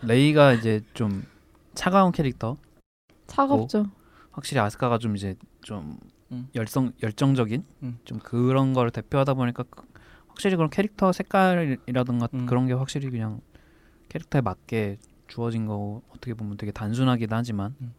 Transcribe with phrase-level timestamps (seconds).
[0.00, 1.26] 레이가 이제 좀
[1.74, 2.56] 차가운 캐릭터.
[3.26, 3.82] 차갑죠.
[3.82, 3.90] 뭐
[4.30, 5.98] 확실히 아스카가 좀 이제 좀
[6.30, 6.48] 음.
[6.54, 7.98] 열성 열정적인 음.
[8.06, 9.84] 좀 그런 거를 대표하다 보니까 그
[10.28, 12.46] 확실히 그런 캐릭터 색깔이라든가 음.
[12.46, 13.42] 그런 게 확실히 그냥
[14.08, 14.96] 캐릭터에 맞게
[15.28, 17.92] 주어진 거 어떻게 보면 되게 단순하기도 하지만 음.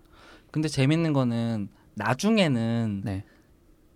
[0.49, 3.23] 근데 재밌는 거는 나중에는 네.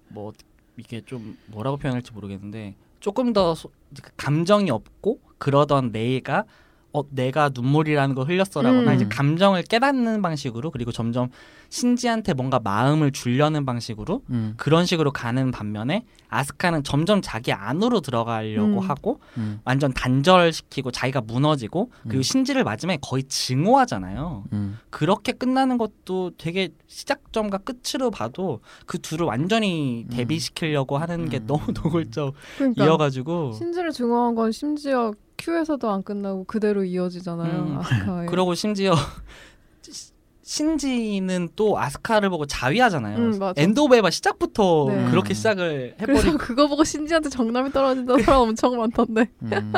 [0.10, 0.34] 뭐
[0.78, 3.72] 이게 좀 뭐라고 표현할지 모르겠는데 조금 더 소-
[4.18, 6.46] 감정이 없고 그러던 레이가
[6.94, 8.96] 어 내가 눈물이라는 걸 흘렸어라거나 음.
[8.96, 11.30] 이제 감정을 깨닫는 방식으로 그리고 점점
[11.70, 18.80] 신지한테 뭔가 마음을 주려는 방식으로 음, 그런 식으로 가는 반면에 아스카는 점점 자기 안으로 들어가려고
[18.82, 18.90] 음.
[18.90, 22.24] 하고 음, 완전 단절시키고 자기가 무너지고 그리고 음.
[22.24, 24.46] 신지를 마지막에 거의 증오하잖아요.
[24.54, 30.16] 음, 그렇게 끝나는 것도 되게 시작점과 끝으로 봐도 그 둘을 완전히 음.
[30.16, 31.48] 대비시키려고 하는 게 음.
[31.48, 37.52] 너무 노골적 그러니까 이어가지고 신지를 증오한 건 심지어 Q에서도 안 끝나고 그대로 이어지잖아요.
[37.64, 37.78] 음.
[37.78, 38.28] 아스카의.
[38.30, 38.94] 그러고 심지어
[39.82, 40.12] 시-
[40.44, 43.18] 신지는 또 아스카를 보고 자위하잖아요.
[43.18, 43.62] 음, 맞아.
[43.62, 45.10] End of Eva 시작부터 네.
[45.10, 45.36] 그렇게 음.
[45.36, 49.30] 시작을 해버리 그래서 그거 보고 신지한테 정나미 떨어진다는 사람 엄청 많던데.
[49.44, 49.74] 음.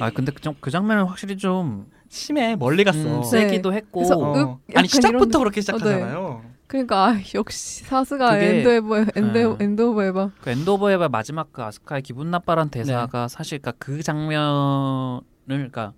[0.00, 2.98] 아 근데 그, 장- 그 장면은 확실히 좀 심해 멀리 갔어.
[2.98, 3.26] 음, 네.
[3.26, 4.60] 세기도 했고 그래서 어.
[4.74, 5.60] 아니 시작부터 이런 그렇게 어, 네.
[5.62, 6.42] 시작하잖아요.
[6.74, 9.56] 그러니까 아, 역시 さすが End of End 네.
[9.64, 10.30] End of Eva.
[10.40, 15.92] 그 End of Eva 마지막 그 아스카의 기분 나빠란 대사가 사실 그러니까 그 장면을 그러니까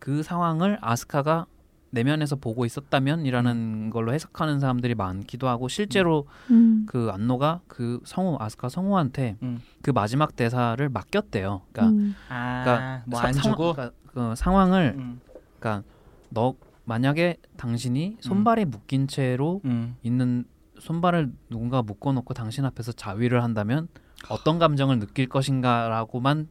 [0.00, 1.46] 그 상황을 아스카가
[1.90, 6.86] 내면에서 보고 있었다면이라는 걸로 해석하는 사람들이 많기도 하고 실제로 음.
[6.88, 9.60] 그 안노가 그 성우 아스카 성우한테 음.
[9.80, 11.62] 그 마지막 대사를 맡겼대요.
[11.72, 12.16] 그러니까, 음.
[12.28, 13.72] 아, 그러니까 뭐 사- 안 상황- 주고.
[13.74, 15.20] 그러니까 그 상황을 음.
[15.60, 15.86] 그러니까
[16.30, 16.54] 너
[16.86, 19.96] 만약에 당신이 손발이 묶인 채로 음.
[20.02, 20.44] 있는
[20.78, 23.88] 손발을 누군가 묶어놓고 당신 앞에서 자위를 한다면
[24.30, 26.48] 어떤 감정을 느낄 것인가라고만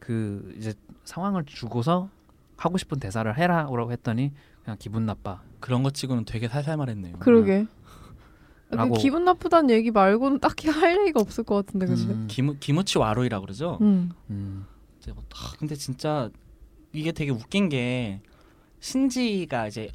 [0.00, 2.10] 그 이제 상황을 주고서
[2.56, 4.32] 하고 싶은 대사를 해라라고 했더니
[4.64, 5.42] 그냥 기분 나빠.
[5.60, 7.16] 그런 것 치고는 되게 살살 말했네요.
[7.20, 7.66] 그러게.
[8.70, 12.02] 라고- 그 기분 나쁘다는 얘기 말고는 딱히 할 얘기가 없을 것 같은데 근데.
[12.12, 13.78] 음, 기무 기무치 와로이라 그러죠.
[13.80, 14.10] 음.
[14.28, 14.66] 음,
[15.14, 16.30] 뭐, 아, 근데 진짜
[16.92, 18.20] 이게 되게 웃긴 게
[18.80, 19.90] 신지가 이제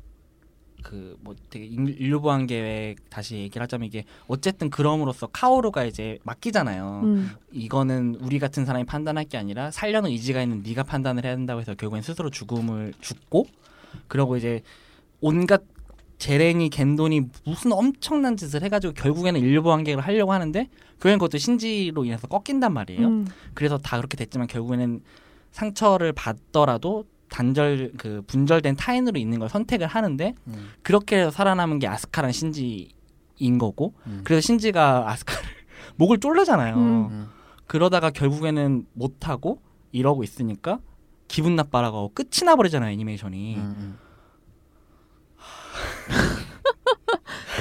[0.81, 6.17] 그 뭐 되게 인- 인류 보안 계획 다시 얘기를 하자면 이게 어쨌든 그럼으로써 카오루가 이제
[6.23, 7.01] 맡기잖아요.
[7.05, 7.31] 음.
[7.53, 11.73] 이거는 우리 같은 사람이 판단할 게 아니라 살려는 의지가 있는 네가 판단을 해야 된다고 해서
[11.75, 13.45] 결국엔 스스로 죽음을 죽고
[14.09, 14.61] 그러고 이제
[15.21, 15.63] 온갖
[16.17, 20.67] 제렌이 겐돈이 무슨 엄청난 짓을 해가지고 결국에는 인류보안 계획을 하려고 하는데
[20.99, 23.07] 결국엔 그것도 신지로 인해서 꺾인단 말이에요.
[23.07, 23.27] 음.
[23.53, 25.01] 그래서 다 그렇게 됐지만 결국에는
[25.51, 31.87] 상처를 받더라도 단절 그 분절된 타인으로 있는 걸 선택을 하는데 음, 그렇게 해서 살아남은 게
[31.87, 34.21] 아스카랑 신지인 거고 음.
[34.23, 35.49] 그래서 신지가 아스카를
[35.97, 36.75] 목을 졸르잖아요.
[36.75, 37.07] 음.
[37.09, 37.29] 음.
[37.65, 39.59] 그러다가 결국에는 못 하고
[39.91, 40.79] 이러고 있으니까
[41.27, 43.57] 기분 나빠라고 끝이 나버리잖아요 애니메이션이.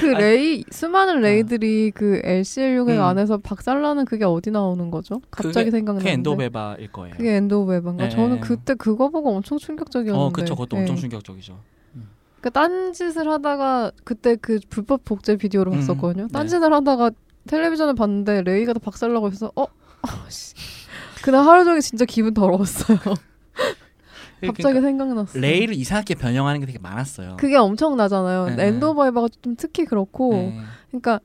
[0.03, 0.13] 음, 음.
[0.15, 3.01] 그 레이 수많은 레이들이 그 LCL 요객 음.
[3.03, 5.21] 안에서 박살나는 그게 어디 나오는 거죠?
[5.31, 6.11] 갑자기 그게 생각나는데.
[6.11, 7.15] End of 에바일 거예요.
[7.15, 8.03] 그게 of 에반가?
[8.05, 8.09] 네.
[8.09, 10.25] 저는 그때 그거 보고 엄청 충격적이었는데.
[10.25, 10.55] 어, 그쵸.
[10.55, 11.01] 그것도 엄청 네.
[11.01, 11.59] 충격적이죠.
[12.43, 16.27] 그 딴 짓을 하다가 그때 그 불법 복제 비디오를 음, 봤었거든요.
[16.27, 16.33] 네.
[16.33, 17.11] 딴짓을 하다가
[17.47, 19.65] 텔레비전을 봤는데 레이가 다 박살나고 있어서 어,
[20.03, 20.53] 아, 씨.
[21.23, 22.97] 그날 하루 종일 진짜 기분 더러웠어요.
[24.47, 25.33] 갑자기 생각났어.
[25.33, 27.37] 그러니까 레이를 이상하게 변형하는 게 되게 많았어요.
[27.37, 28.55] 그게 엄청나잖아요.
[28.55, 28.67] 네.
[28.67, 30.59] End of 에바가 좀 특히 그렇고 네.
[30.89, 31.19] 그러니까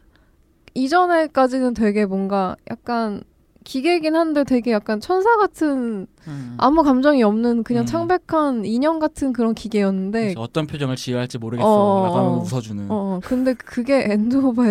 [0.75, 3.23] 이전에까지는 되게 뭔가 약간
[3.65, 6.55] 기계긴 한데 되게 약간 천사 같은 음.
[6.57, 7.87] 아무 감정이 없는 그냥 음.
[7.87, 11.69] 창백한 인형 같은 그런 기계였는데 어떤 표정을 지어야 할지 모르겠어.
[11.69, 12.37] 어, 라고 하면 어.
[12.39, 12.91] 웃어주는.
[12.91, 14.65] 어, 어 근데 그게 End of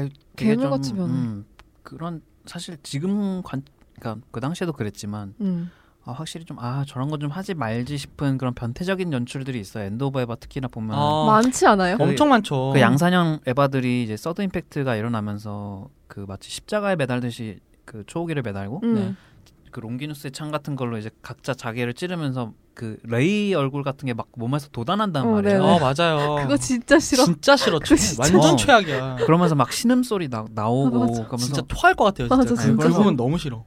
[0.00, 1.12] 좀, 괴물같이 변해.
[1.12, 1.44] 음,
[1.82, 3.62] 그런 사실 지금 관
[3.98, 5.70] 그러니까 그 당시에도 그랬지만 음.
[6.06, 9.84] 아, 확실히 좀 아 저런 거 좀 하지 말지 싶은 그런 변태적인 연출들이 있어요.
[9.84, 11.96] End of 에바 특히나 보면 어, 많지 않아요?
[11.98, 12.72] 엄청 많죠.
[12.74, 18.94] 그 양산형 에바들이 이제 Third Impact가 일어나면서 그 마치 십자가에 매달듯이 그 초호기를 매달고 음.
[18.94, 19.14] 네.
[19.70, 24.26] 그 롱기누스의 창 같은 걸로 이제 각자 자기를 찌르면서 그 레이 얼굴 같은 게 막
[24.36, 25.58] 몸에서 돋아난단 어, 말이에요.
[25.62, 25.72] 네네.
[25.72, 26.36] 어 맞아요.
[26.42, 27.24] 그거 진짜 싫어.
[27.24, 27.78] 진짜 싫어.
[27.80, 28.22] 그거 진짜.
[28.22, 28.56] 완전 어.
[28.56, 29.16] 최악이야.
[29.26, 30.90] 그러면서 막 신음 소리 나, 나오고.
[30.90, 32.28] 그러면서 진짜 토할 것 같아요.
[32.28, 32.36] 진짜.
[32.36, 32.70] 맞아, 진짜.
[32.72, 33.64] 그걸 보면 너무 싫어.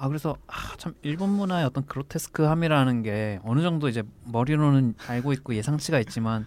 [0.00, 5.54] 아 그래서 아, 참 일본 문화의 어떤 그로테스크함이라는 게 어느 정도 이제 머리로는 알고 있고
[5.56, 6.46] 예상치가 있지만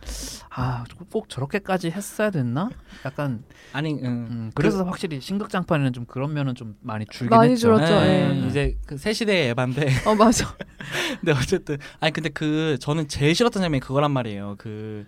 [0.50, 2.70] 아꼭 저렇게까지 했어야 됐나?
[3.06, 3.44] 약간
[3.74, 4.06] 아니, 응.
[4.06, 7.76] 음, 그래서 확실히 신극장판에는 좀 그런 면은 좀 많이 줄긴 많이 했죠.
[7.76, 8.48] 줄었죠, 네, 예.
[8.48, 9.88] 이제 그 새 시대의 에반데.
[10.08, 10.56] 어 맞아.
[11.20, 14.56] 근데 어쨌든 아니 근데 그 저는 제일 싫었던 장면이 그거란 말이에요.
[14.60, 15.06] 그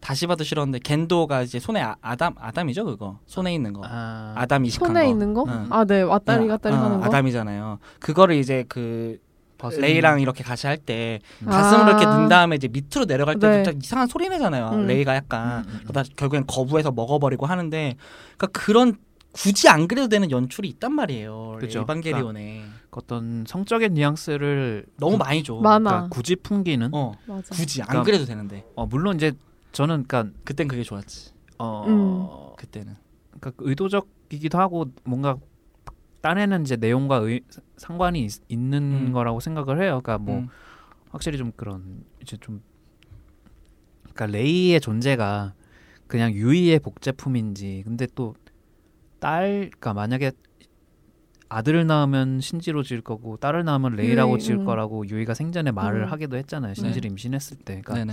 [0.00, 4.64] 다시 봐도 싫었는데 겐도가 이제 손에 아, 아담 아담이죠 그거 손에 있는 거 아, 아담
[4.64, 5.10] 이식한 손에 거.
[5.10, 5.44] 있는 거?
[5.48, 5.66] 응.
[5.70, 6.02] 아, 네.
[6.02, 7.06] 왔다리 어, 갔다리 어, 하는 거.
[7.06, 7.78] 아담이잖아요.
[7.98, 9.18] 그거를 이제 그
[9.58, 11.50] 벗은- 레이랑 이렇게 같이 할때 아.
[11.50, 13.62] 가슴을 이렇게 넣은 다음에 이제 밑으로 내려갈 때 네.
[13.62, 14.68] 딱 이상한 소리 내잖아요.
[14.74, 14.86] 음.
[14.86, 15.80] 레이가 약간 음, 음, 음.
[15.88, 17.96] 그러다 결국엔 거부해서 먹어버리고 하는데
[18.36, 18.96] 그러니까 그런
[19.32, 21.56] 굳이 안 그래도 되는 연출이 있단 말이에요.
[21.60, 21.80] 그쵸.
[21.80, 25.56] 에반게리온에 어떤 성적인 뉘앙스를 너무 많이 줘.
[25.56, 25.78] 많아.
[25.90, 27.54] 그러니까 굳이 풍기는 어 맞아.
[27.54, 29.32] 굳이 안 그러니까- 그래도 되는데 어, 물론 이제
[29.76, 31.32] 저는 그러니까 그땐 그게 좋았지.
[31.58, 32.94] 어 그때는
[33.38, 35.36] 그러니까 의도적이기도 하고 뭔가
[36.20, 37.42] 딴에는 이제 내용과 의,
[37.76, 39.12] 상관이 있, 있는 음.
[39.12, 40.00] 거라고 생각을 해요.
[40.02, 40.48] 그러니까 뭐 음.
[41.10, 42.62] 확실히 좀 그런 이제 좀
[44.02, 45.54] 그러니까 레이의 존재가
[46.06, 48.34] 그냥 유이의 복제품인지 근데 또
[49.20, 50.32] 딸 그러니까 만약에
[51.48, 54.64] 아들을 낳으면 신지로 지을 거고 딸을 낳으면 레이라고 유이, 지을 음.
[54.64, 56.12] 거라고 유이가 생전에 말을 음.
[56.12, 56.74] 하기도 했잖아요.
[56.74, 57.82] 신지를 임신했을 때.
[57.82, 58.12] 그러니까 네네.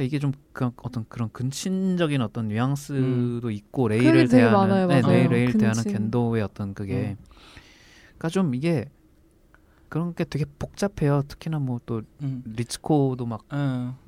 [0.00, 4.86] 그러니까 이게 좀 그런 어떤 그런 근친적인 어떤 뉘앙스도 있고 그게 레이를 되게 대하는 많아요,
[4.86, 5.16] 네, 맞아요.
[5.16, 5.82] 레이, 레이를 대하는.
[5.84, 7.16] 겐도의 어떤 그게
[8.18, 8.86] 그러니까 좀 이게
[9.88, 11.22] 그런 게 되게 복잡해요.
[11.28, 12.42] 특히나 뭐또 음.
[12.46, 13.98] 리츠코도 막 어.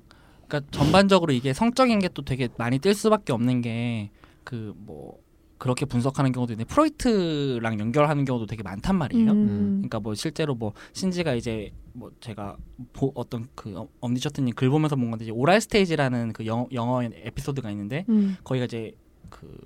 [0.48, 4.10] 그러니까 전반적으로 이게 성적인 게 또 되게 많이 뜰 수밖에 없는 게
[4.44, 5.18] 그 뭐
[5.62, 9.30] 그렇게 분석하는 경우도 있는데 프로이트랑 연결하는 경우도 되게 많단 말이에요.
[9.30, 9.74] 음.
[9.76, 12.56] 그러니까 뭐 실제로 뭐 신지가 이제 뭐 제가
[12.92, 17.04] 보, 어떤 그 어- 엄니셔트님 글 보면서 본 건데 이제 오랄 스테이지라는 그 영어, 영어
[17.04, 18.36] 에피소드가 있는데 음.
[18.42, 18.90] 거기가 이제
[19.30, 19.56] 그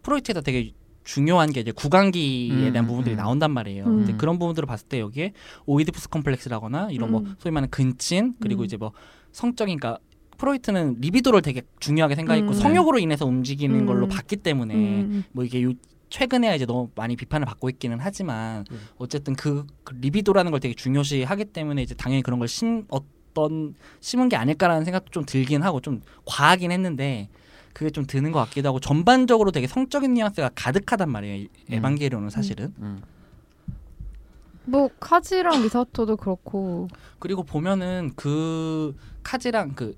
[0.00, 0.72] 프로이트에서 되게
[1.04, 3.18] 중요한 게 이제 구강기에 음, 대한 부분들이 음.
[3.18, 3.84] 나온단 말이에요.
[3.84, 3.96] 음.
[3.98, 5.34] 근데 그런 부분들을 봤을 때 여기에
[5.66, 7.34] 오이디푸스 컴플렉스라거나 이런 뭐 음.
[7.38, 8.64] 소위 말하는 근친 그리고 음.
[8.64, 8.92] 이제 뭐
[9.32, 10.02] 성적인 그러니까
[10.42, 12.52] 프로이트는 리비도를 되게 중요하게 생각했고 음.
[12.52, 13.86] 성욕으로 인해서 움직이는 음.
[13.86, 15.24] 걸로 봤기 때문에 음.
[15.30, 15.72] 뭐 이게 요
[16.10, 18.80] 최근에 이제 너무 많이 비판을 받고 있기는 하지만 음.
[18.98, 24.28] 어쨌든 그, 그 리비도라는 걸 되게 중요시하기 때문에 이제 당연히 그런 걸 심 어떤 심은
[24.28, 27.28] 게 아닐까라는 생각도 좀 들긴 하고 좀 과하긴 했는데
[27.72, 31.36] 그게 좀 드는 것 같기도 하고 전반적으로 되게 성적인 뉘앙스가 가득하단 말이에요.
[31.36, 31.74] 이 음.
[31.74, 32.74] 에반게리온은 사실은.
[32.80, 33.00] 음.
[34.64, 36.88] 뭐 카지랑 미사토도 그렇고
[37.20, 39.96] 그리고 보면은 그 카지랑 그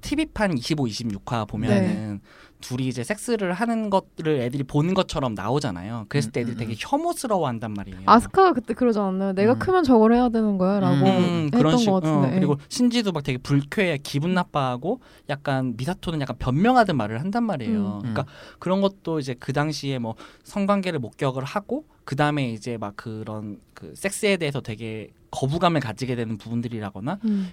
[0.00, 2.20] TV판 25, 26화 보면은
[2.60, 6.06] 둘이 이제 섹스를 하는 것들을 애들이 보는 것처럼 나오잖아요.
[6.08, 6.76] 그랬을 때 음, 애들이 음, 되게 음.
[6.78, 8.00] 혐오스러워 한단 말이에요.
[8.06, 9.32] 아스카가 그때 그러지 않았나요?
[9.34, 9.58] 내가 음.
[9.58, 12.28] 크면 저걸 해야 되는 거야 라고 음, 했던 식- 것 같은데.
[12.28, 17.96] 어, 그리고 신지도 막 되게 불쾌해 기분 나빠하고 약간 미사토는 약간 변명하듯 말을 한단 말이에요.
[17.96, 17.98] 음.
[18.00, 18.24] 그러니까
[18.58, 20.14] 그런 것도 이제 그 당시에 뭐
[20.44, 26.38] 성관계를 목격을 하고 그 다음에 이제 막 그런 그 섹스에 대해서 되게 거부감을 가지게 되는
[26.38, 27.50] 부분들이라거나 음.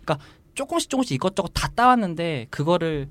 [0.53, 3.09] 조금씩 조금씩 이것저것 다 따왔는데 그거를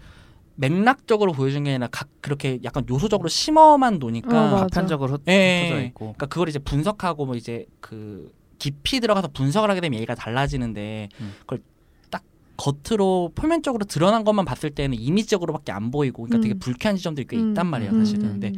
[0.55, 4.57] 맥락적으로 보여준 게 아니라 각 그렇게 약간 요소적으로 심어만 놓으니까 어, 맞아.
[4.65, 5.87] 파편적으로 예, 예, 흩어져 예.
[5.87, 11.09] 있고 그러니까 그걸 이제 분석하고 뭐 이제 그 깊이 들어가서 분석을 하게 되면 얘기가 달라지는데
[11.21, 11.35] 음.
[11.41, 11.63] 그걸
[12.11, 12.23] 딱
[12.57, 16.43] 겉으로 표면적으로 드러난 것만 봤을 때는 이미지적으로밖에 안 보이고 그러니까 음.
[16.43, 17.51] 되게 불쾌한 지점들이 꽤 음.
[17.51, 17.99] 있단 말이에요 음.
[18.05, 18.53] 사실은 근데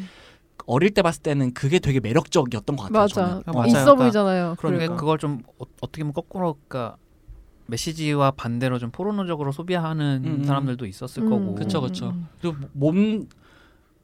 [0.67, 3.15] 어릴 때 봤을 때는 그게 되게 매력적이었던 것 같아요 맞아.
[3.15, 3.43] 저는.
[3.47, 3.67] 어, 맞아요.
[3.67, 4.55] 있어 그러니까 보이잖아요.
[4.59, 4.97] 그러니까 그리고.
[4.97, 6.97] 그걸 좀 어, 어떻게 보면 거꾸로 그러니까
[7.67, 10.45] 메시지와 반대로 좀 포르노적으로 소비하는 음, 음.
[10.45, 12.09] 사람들도 있었을 음, 거고 그쵸, 그쵸.
[12.11, 13.27] 음, 그리고 몸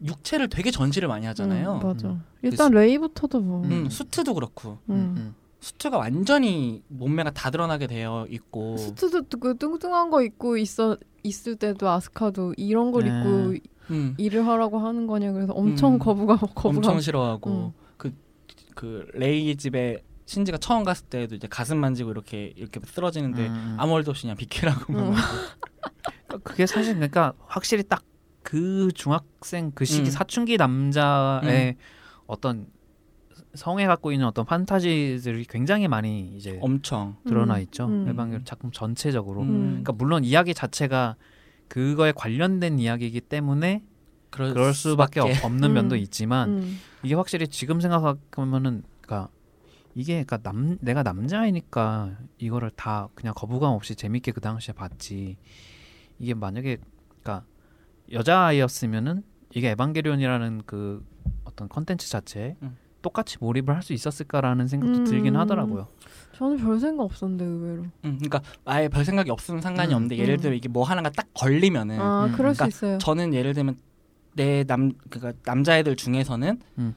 [0.02, 2.08] 육체를 되게 전시를 많이 하잖아요 음, 맞아.
[2.08, 2.22] 음.
[2.42, 3.88] 일단 레이부터도 뭐.
[3.90, 4.94] 수트도 그렇고 음.
[4.94, 5.34] 음, 음.
[5.60, 11.86] 수트가 완전히 몸매가 다 드러나게 되어 있고 수트도 그 뚱뚱한 거 입고 있어 있을 때도
[11.90, 13.08] 아스카도 이런 걸 네.
[13.10, 15.98] 입고 음, 일을 하라고 하는 거냐 그래서 엄청 음.
[15.98, 16.76] 거부감 거부감.
[16.76, 17.72] 엄청 싫어하고 음.
[18.74, 19.98] 그그 레이 집에
[20.30, 23.76] 신지가 처음 갔을 때도 이제 가슴 만지고 이렇게 이렇게 쓰러지는데 음.
[23.80, 25.12] 아무 말도 없이 그냥 비키라고 음.
[26.28, 28.04] 그러니까 그게 사실 그러니까 확실히 딱
[28.42, 30.10] 그 중학생 그 시기 음.
[30.10, 31.76] 사춘기 남자의
[32.26, 32.68] 어떤
[33.54, 37.60] 성에 갖고 있는 어떤 판타지들이 굉장히 많이 이제 엄청 드러나 음.
[37.60, 37.84] 있죠.
[37.84, 38.08] 음.
[38.08, 39.42] 에반게리온 작품 전체적으로.
[39.42, 39.66] 음.
[39.68, 41.16] 그러니까 물론 이야기 자체가
[41.68, 43.84] 그거에 관련된 이야기이기 때문에
[44.30, 45.74] 그럴, 그럴 수밖에 없- 없는 음.
[45.74, 46.78] 면도 있지만 음.
[47.02, 49.28] 이게 확실히 지금 생각하면은 그러니까
[49.94, 55.36] 이게 그러니까 남 내가 남자이니까 이거를 다 그냥 거부감 없이 재밌게 그 당시에 봤지.
[56.18, 56.78] 이게 만약에
[57.22, 57.44] 그러니까
[58.12, 59.22] 여자아이였으면은
[59.54, 61.04] 이게 에반게리온이라는 그
[61.44, 62.76] 어떤 컨텐츠 자체에 음.
[63.02, 65.04] 똑같이 몰입을 할 수 있었을까라는 생각도 음.
[65.04, 65.88] 들긴 하더라고요.
[66.34, 67.82] 저는 별 생각 없었는데 의외로.
[68.04, 69.96] 음, 그러니까 아예 별 생각이 없으면 상관이 음.
[69.96, 70.40] 없는데 예를 음.
[70.40, 72.32] 들어 이게 뭐 하나가 딱 걸리면은 아 음.
[72.32, 72.98] 그럴 그러니까 수 있어요.
[72.98, 73.76] 저는 예를 들면
[74.36, 76.94] 내 남 그니까 남자애들 중에서는 음.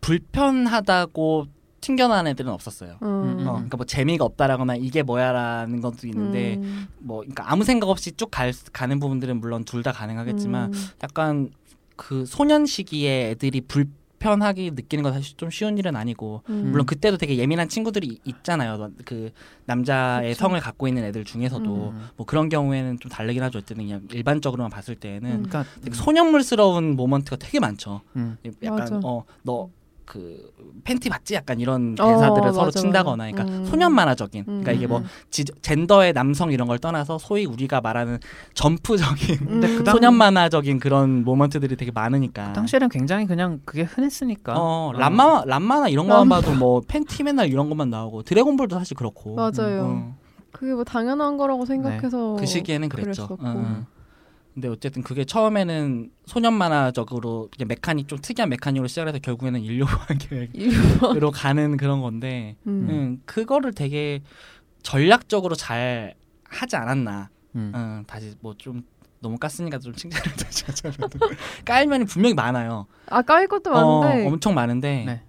[0.00, 1.46] 불편하다고
[1.88, 2.98] 튕겨나는 애들은 없었어요.
[3.02, 3.06] 음.
[3.06, 6.86] 음, 어, 그러니까 뭐 재미가 없다라거나 이게 뭐야라는 것도 있는데 음.
[6.98, 10.84] 뭐 그러니까 아무 생각 없이 쭉 갈, 가는 부분들은 물론 둘 다 가능하겠지만 음.
[11.02, 11.50] 약간
[11.96, 13.86] 그 소년 시기에 애들이 불
[14.18, 16.70] 불편하게 느끼는 건 사실 좀 쉬운 일은 아니고 음.
[16.72, 18.90] 물론 그때도 되게 예민한 친구들이 이- 있잖아요.
[19.04, 19.30] 그
[19.66, 20.40] 남자의 그쵸.
[20.40, 22.08] 성을 갖고 있는 애들 중에서도 음.
[22.16, 23.58] 뭐 그런 경우에는 좀 다르긴 하죠.
[23.58, 25.42] 어쨌든 그냥 일반적으로만 봤을 때는 음.
[25.48, 28.00] 그러니까 소년물스러운 모먼트가 되게 많죠.
[28.16, 28.36] 음.
[28.64, 28.96] 약간 맞아.
[29.04, 29.68] 어너
[30.08, 30.50] 그
[30.84, 31.34] 팬티 봤지?
[31.34, 33.30] 약간 이런 어, 대사들을 서로 맞아, 친다거나.
[33.30, 33.64] 그러니까 음.
[33.66, 34.40] 소년 만화적인.
[34.40, 34.44] 음.
[34.46, 38.18] 그러니까 이게 뭐 지, 젠더의 남성 이런 걸 떠나서 소위 우리가 말하는
[38.54, 39.84] 점프적인 그 음.
[39.84, 42.54] 당- 소년 만화적인 그런 모먼트들이 되게 많으니까.
[42.54, 44.54] 당시에는 굉장히 그냥 그게 흔했으니까.
[44.56, 46.36] 어, 람마 람마나 이런 거만 람마.
[46.40, 49.34] 봐도 뭐 팬티 맨날 이런 것만 나오고 드래곤볼도 사실 그렇고.
[49.34, 49.82] 맞아요.
[49.84, 50.16] 어,
[50.52, 53.26] 그게 뭐 당연한 거라고 생각해서 그 시기에는 그랬죠.
[53.26, 53.46] 그랬었고.
[53.46, 53.86] 어, 어.
[54.58, 61.30] 근데 어쨌든 그게 처음에는 소년 만화적으로 그냥 메카닉 좀 특이한 메카닉으로 시작해서 결국에는 인류보안 계획으로
[61.30, 62.86] 가는 그런 건데, 음.
[62.90, 64.20] 음, 그거를 되게
[64.82, 67.28] 전략적으로 잘 하지 않았나.
[67.54, 67.72] 음.
[67.72, 68.82] 음, 다시 뭐 좀
[69.20, 71.08] 너무 깠으니까 좀 칭찬을 다시 하자면
[71.64, 72.86] 깔면이 분명히 많아요.
[73.06, 75.22] 아 깔 것도 어, 많은데 엄청 많은데 네.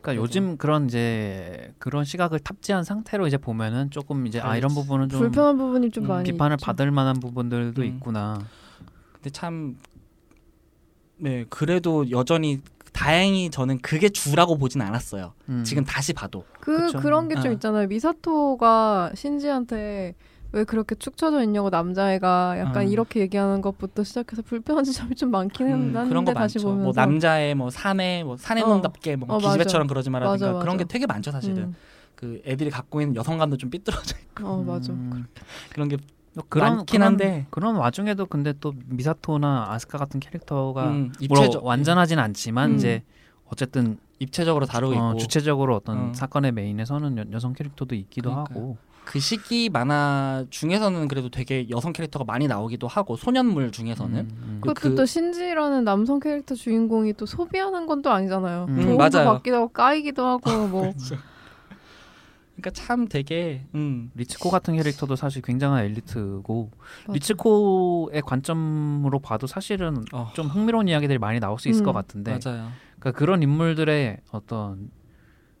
[0.00, 5.08] 그러니까 요즘 그런 이제 그런 시각을 탑재한 상태로 이제 보면은 조금 이제 아 이런 부분은
[5.08, 6.64] 좀 불편한 부분이 좀 음, 많이 비판을 있죠.
[6.64, 7.86] 받을 만한 부분들도 음.
[7.86, 8.38] 있구나.
[9.12, 9.76] 근데 참,
[11.18, 12.60] 네, 그래도 여전히
[12.92, 15.34] 다행히 저는 그게 주라고 보진 않았어요.
[15.48, 15.62] 음.
[15.64, 16.44] 지금 다시 봐도.
[16.60, 16.98] 그 그쵸.
[17.00, 17.52] 그런 게좀 아.
[17.52, 17.86] 있잖아요.
[17.86, 20.14] 미사토가 신지한테
[20.52, 22.88] 왜 그렇게 축 처져 있냐고 남자애가 약간 음.
[22.88, 26.68] 이렇게 얘기하는 것부터 시작해서 불편한 지점이 좀 많긴 음, 했는데 그런 거 다시 많죠.
[26.68, 28.66] 보면서 뭐 남자의 뭐 사내 뭐 사내 어.
[28.68, 29.86] 놈답게 뭐 어, 기집애처럼.
[29.86, 30.76] 그러지 말라든가 맞아, 그런.
[30.76, 31.58] 게 되게 많죠 사실은.
[31.64, 31.74] 음.
[32.16, 34.92] 그 애들이 갖고 있는 여성감도 좀 삐뚤어져 있고 어 맞아.
[34.92, 35.26] 음.
[35.72, 36.02] 그런 게또
[36.48, 37.46] 그런 많긴 그런, 한데.
[37.50, 42.76] 그런 와중에도 근데 또 미사토나 아스카 같은 캐릭터가 음, 입체적 완전하진 않지만 음.
[42.76, 43.02] 이제
[43.46, 46.12] 어쨌든 입체적으로 다루고 어, 있고 주체적으로 어떤 어.
[46.14, 48.58] 사건의 메인에서는 여, 여성 캐릭터도 있기도 그러니까요.
[48.58, 54.28] 하고 그 시기 만화 중에서는 그래도 되게 여성 캐릭터가 많이 나오기도 하고 소년물 중에서는 음,
[54.42, 54.58] 음.
[54.60, 58.66] 그것도 그- 또 신지라는 남성 캐릭터 주인공이 또 소비하는 건 또 아니잖아요.
[58.68, 59.32] 음, 도움도 맞아요.
[59.34, 60.92] 받기도 하고 까이기도 하고 뭐
[62.56, 66.70] 그러니까 참 되게 음 리츠코 같은 캐릭터도 사실 굉장한 엘리트고
[67.06, 67.12] 맞아.
[67.14, 72.38] 리츠코의 관점으로 봐도 사실은 어, 좀 흥미로운 이야기들이 많이 나올 수 있을 음, 것 같은데
[72.44, 72.68] 맞아요.
[72.98, 74.90] 그러니까 그런 인물들의 어떤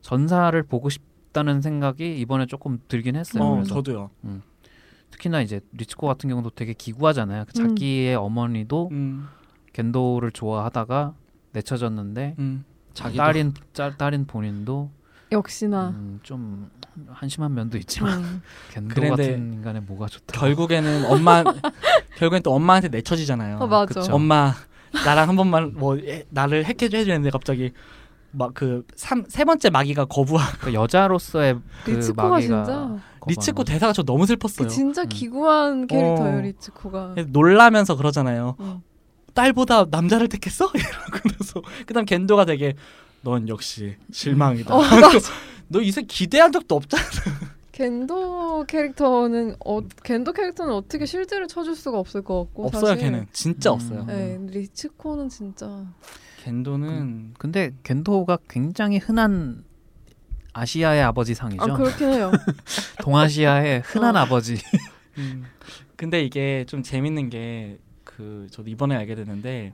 [0.02, 1.02] 전사를 보고 싶
[1.32, 3.42] 다는 생각이 이번에 조금 들긴 했어요.
[3.42, 4.10] 어, 그래서 저도요.
[5.10, 7.44] 특히나 이제 리츠코 같은 경우도 되게 기구하잖아요.
[7.52, 7.68] 그 음.
[7.68, 9.28] 자기의 어머니도 음,
[9.72, 11.14] 겐도를 좋아하다가
[11.52, 12.64] 내쳐졌는데 음.
[12.94, 14.90] 자기도 딸인 짤, 딸인 본인도
[15.32, 16.70] 역시나 음, 좀
[17.08, 18.42] 한심한 면도 있지만 음.
[18.70, 20.38] 겐도 같은 인간에 뭐가 좋다.
[20.40, 21.42] 결국에는 엄마
[22.18, 23.58] 결국엔 또 엄마한테 내쳐지잖아요.
[23.58, 24.00] 어 맞아.
[24.00, 24.12] 그쵸.
[24.14, 24.52] 엄마
[25.04, 27.72] 나랑 한 번만 뭐 애- 나를 해켜줘 해주는데 갑자기
[28.32, 28.84] 막 그
[29.28, 33.64] 세 번째 마기가 거부하 그 여자로서의 그 리츠코가 마기가 진짜 리츠코.
[33.64, 34.68] 대사가 저 너무 슬펐어요.
[34.68, 35.08] 그 진짜 음.
[35.08, 36.40] 기구한 캐릭터예요 어.
[36.40, 37.14] 리츠코가.
[37.28, 38.56] 놀라면서 그러잖아요.
[38.60, 38.82] 음.
[39.34, 40.70] 딸보다 남자를 택했어?
[40.74, 42.74] 이러면서 그다음 겐도가 되게
[43.22, 44.74] 넌 역시 실망이다.
[44.74, 44.80] 어,
[45.68, 47.02] 너 이제 기대한 적도 없잖아.
[47.72, 52.98] 겐도 캐릭터는 어, 겐도 캐릭터는 어떻게 실드를 쳐줄 수가 없을 것 같고 없어요 사실.
[53.04, 53.74] 걔는 진짜 음.
[53.74, 54.04] 없어요.
[54.06, 55.84] 네, 리츠코는 진짜
[56.42, 59.64] 겐도는 근데 겐도가 굉장히 흔한
[60.52, 61.62] 아시아의 아버지 상이죠.
[61.62, 62.32] 아 그렇긴 해요.
[63.02, 64.20] 동아시아의 흔한 어.
[64.20, 64.56] 아버지.
[65.18, 65.44] 음.
[65.96, 67.78] 근데 이게 좀 재밌는 게
[68.20, 69.72] 그 저도 이번에 알게 됐는데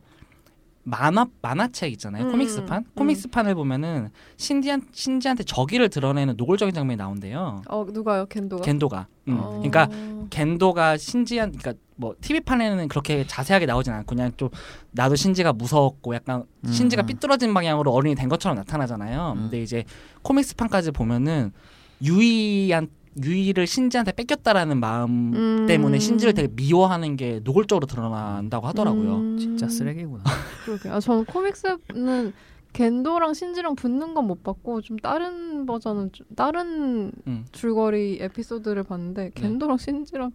[0.85, 2.91] 만화 만화책 있잖아요 음, 코믹스판 음.
[2.95, 8.63] 코믹스판을 보면은 신디한 신지한테 적의를 드러내는 노골적인 장면이 나온대요 어 누가요 겐도가?
[8.63, 9.39] 겐도가 음.
[9.41, 9.49] 어.
[9.63, 9.89] 그러니까
[10.31, 14.51] 겐도가 신지한 그러니까 뭐 TV 판에는 그렇게 자세하게 나오진 않고 그냥 좀
[14.93, 17.07] 나도 신지가 무서웠고 약간 음, 신지가 음.
[17.07, 19.35] 삐뚤어진 방향으로 어른이 된 것처럼 나타나잖아요.
[19.37, 19.43] 음.
[19.43, 19.85] 근데 이제
[20.23, 21.53] 코믹스 판까지 보면은
[22.03, 22.89] 유이한
[23.23, 25.67] 유이를 신지한테 뺏겼다라는 마음 음.
[25.67, 29.17] 때문에 신지를 되게 미워하는 게 노골적으로 드러난다고 하더라고요.
[29.17, 29.39] 음.
[29.39, 30.23] 진짜 쓰레기구나.
[30.67, 30.91] 그러게.
[30.91, 32.35] 아 저는 코믹스는
[32.77, 37.45] 겐도랑 신지랑 붙는 건 못 봤고 좀 다른 버전은 좀 다른 음.
[37.53, 40.33] 줄거리 에피소드를 봤는데 겐도랑 신지랑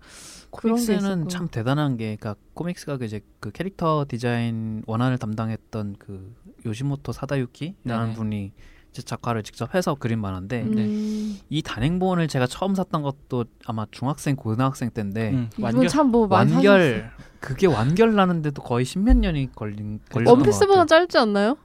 [0.49, 1.27] 그런 게 코믹스는.
[1.27, 6.33] 참 대단한 게, 그러니까 코믹스가 그 이제 그 캐릭터 디자인 원안을 담당했던 그
[6.65, 8.13] 요시모토 사다유키라는 네네.
[8.13, 8.51] 분이
[8.91, 11.39] 이제 작가를 직접 해서 그린 만화인데 음.
[11.49, 15.49] 이 단행본을 제가 처음 샀던 것도 아마 중학생 고등학생 때인데 음.
[15.59, 20.85] 완전 참뭐 완결 그게 완결 나는데도 거의 십몇 년이 걸린 것 원피스보다.
[20.85, 21.57] 짧지 않나요?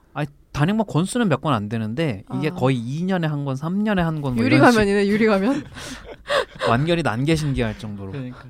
[0.51, 2.53] 단행본 건수는 몇 권 안 되는데 이게 아.
[2.53, 4.35] 거의 2년에 한 권, 3년에 한 권.
[4.35, 5.63] 뭐 유리 이런 식 가면이네 유리 가면.
[6.69, 8.11] 완결이 난게 신기할 정도로.
[8.11, 8.43] 그러니까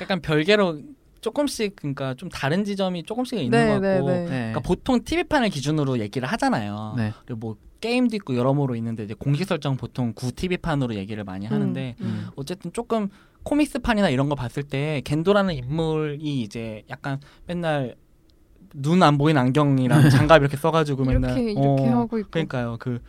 [0.00, 0.80] 약간 별개로
[1.20, 4.20] 조금씩 그러니까 좀 다른 지점이 조금씩 있는 네, 것 같고 네, 네.
[4.24, 4.28] 네.
[4.28, 6.94] 그러니까 보통 TV판을 기준으로 얘기를 하잖아요.
[6.96, 7.12] 네.
[7.24, 11.94] 그리고 뭐 게임도 있고 여러모로 있는데 이제 공식 설정 보통 구 TV판으로 얘기를 많이 하는데
[12.00, 12.28] 음.
[12.36, 13.08] 어쨌든 조금
[13.44, 17.96] 코믹스판이나 이런 거 봤을 때 겐도라는 인물이 이제 약간 맨날
[18.74, 22.30] 눈 안 보이는 안경이랑 장갑 이렇게 써가지고 맨날 이렇게 이렇게 어, 하고 있고.
[22.30, 23.00] 그러니까요 그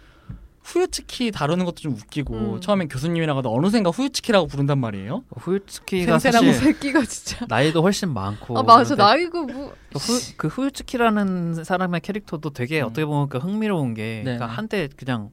[0.63, 2.61] 후유츠키 다루는 것도 좀 웃기고 음.
[2.61, 5.23] 처음엔 교수님이라고 하다 어느샌가 후유츠키라고 부른단 말이에요.
[5.35, 7.45] 후유츠키가 센세라고 사실 새끼가 진짜.
[7.49, 9.73] 나이도 훨씬 많고 아 맞아 그런데 나이고 뭐.
[9.91, 12.85] 그, 후, 그 후유츠키라는 사람의 캐릭터도 되게 음.
[12.87, 14.37] 어떻게 보면 그 흥미로운 게 네.
[14.37, 15.31] 그러니까 한때 그냥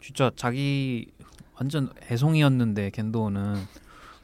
[0.00, 1.06] 진짜 자기
[1.60, 3.56] 완전 애송이었는데 겐도는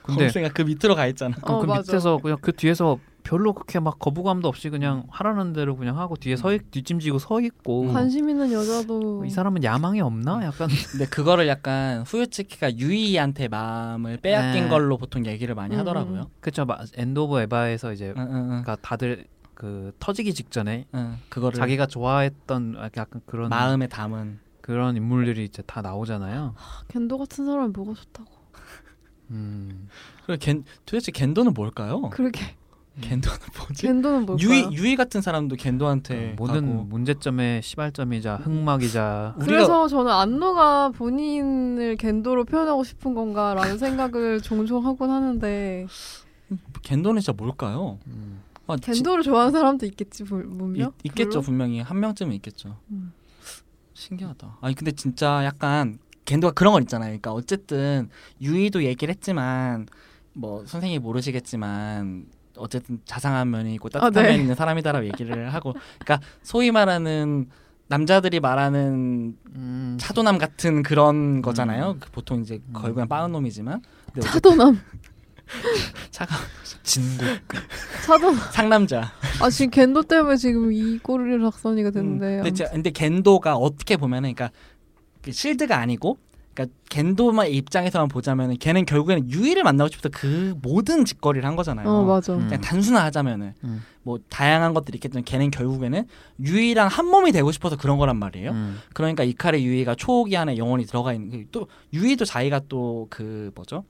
[0.02, 1.36] 근데 그 밑으로 가 있잖아.
[1.36, 1.80] 그, 어, 그 맞아.
[1.92, 2.98] 밑에서 그냥 그 뒤에서
[3.28, 7.42] 별로 그렇게 막 거부감도 없이 그냥 하라는 대로 그냥 하고 뒤에 서 있, 뒷짐지고 서
[7.42, 9.22] 있고 관심 있는 여자도.
[9.26, 10.42] 이 사람은 야망이 없나?
[10.44, 14.68] 약간 근데 그거를 약간 후유츠키가 유이한테 마음을 빼앗긴 네.
[14.70, 16.30] 걸로 보통 얘기를 많이 음, 하더라고요.
[16.40, 18.46] 그쵸 마- End of 에바에서 이제 응, 응, 응.
[18.48, 25.44] 그러니까 다들 그 터지기 직전에 응, 그거를 자기가 좋아했던 약간 그런 마음에 담은 그런 인물들이
[25.44, 26.54] 이제 다 나오잖아요.
[26.88, 28.30] 겐도 같은 사람이 뭐가 좋다고.
[29.30, 29.88] 음.
[30.24, 32.00] 그리고 겐, 도대체 겐도는 뭘까요?
[32.08, 32.56] 그렇게.
[33.00, 33.82] 겐도는 뭐지?
[33.86, 34.48] 겐도는 뭘까요?
[34.48, 36.84] 유이 유이 같은 사람도 겐도한테 모든 가고.
[36.84, 45.86] 문제점의 시발점이자 흑막이자 그래서 저는 안노가 본인을 겐도로 표현하고 싶은 건가라는 생각을 종종 하곤 하는데
[46.82, 47.98] 겐도는 진짜 뭘까요?
[48.06, 48.40] 음.
[48.66, 50.92] 아, 지- 겐도를 좋아하는 사람도 있겠지 분- 분명.
[51.02, 51.40] 있, 겠죠?
[51.40, 52.76] 분명히 한 명쯤은 있겠죠.
[52.90, 53.12] 음.
[53.94, 54.58] 신기하다.
[54.60, 57.08] 아니 근데 진짜 약간 겐도가 그런 건 있잖아요.
[57.08, 59.86] 그러니까 어쨌든 유이도 얘기를 했지만
[60.34, 62.26] 뭐 선생님이 모르시겠지만
[62.58, 64.30] 어쨌든 자상한 면이 있고 따뜻한 아, 네.
[64.32, 67.48] 면이 있는 사람이다라고 얘기를 하고 그러니까 소위 말하는
[67.88, 69.96] 남자들이 말하는 음.
[69.98, 71.96] 차도남 같은 그런 거잖아요.
[72.00, 73.08] 그 보통 이제 거의 그냥 음.
[73.08, 73.80] 빠은 놈이지만
[74.20, 74.78] 차도남.
[76.10, 76.36] 차가
[76.82, 77.24] 진국
[78.04, 78.34] 차도.
[78.52, 79.10] 상남자.
[79.40, 82.36] 아 지금 겐도 때문에 지금 이 꼬리를 작선이가 음, 됐는데.
[82.36, 84.54] 근데, 제- 근데 겐도가 어떻게 보면은 그러니까
[85.22, 86.18] 그 실드가 아니고
[86.58, 91.88] 그러니까 겐도만 입장에서만 보자면은 걔는 결국에는 유이를 만나고 싶어서 그 모든 짓거리를 한 거잖아요.
[91.88, 92.34] 어 맞아.
[92.34, 92.40] 음.
[92.46, 93.82] 그냥 단순화하자면은 음.
[94.02, 96.04] 뭐 다양한 것들이 있겠지만 걔는 결국에는
[96.40, 98.50] 유이랑 한 몸이 되고 싶어서 그런 거란 말이에요.
[98.50, 98.78] 음.
[98.94, 103.84] 그러니까 이칼의 유이가 초기 안에 영원히 들어가 있는 게또 유이도 자기가 또 그 뭐죠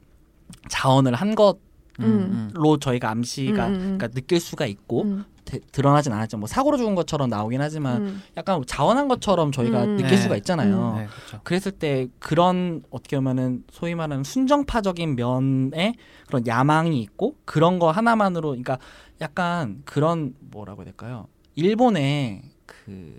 [0.68, 1.58] 자원을 한 것
[1.98, 2.80] 로 음.
[2.80, 3.80] 저희가 암시가 음, 음, 음.
[3.98, 6.38] 그러니까 느낄 수가 있고 음, 대- 드러나진 않았죠.
[6.38, 8.22] 뭐 사고로 죽은 것처럼 나오긴 하지만 음.
[8.36, 9.96] 약간 자원한 것처럼 저희가 음.
[9.96, 10.16] 느낄 네.
[10.16, 10.94] 수가 있잖아요.
[10.98, 11.40] 네, 그렇죠.
[11.42, 15.94] 그랬을 때 그런 어떻게 보면은 소위 말하는 순정파적인 면에
[16.28, 18.78] 그런 야망이 있고 그런 거 하나만으로 그러니까
[19.20, 21.26] 약간 그런 뭐라고 해야 될까요?
[21.56, 23.12] 일본에 그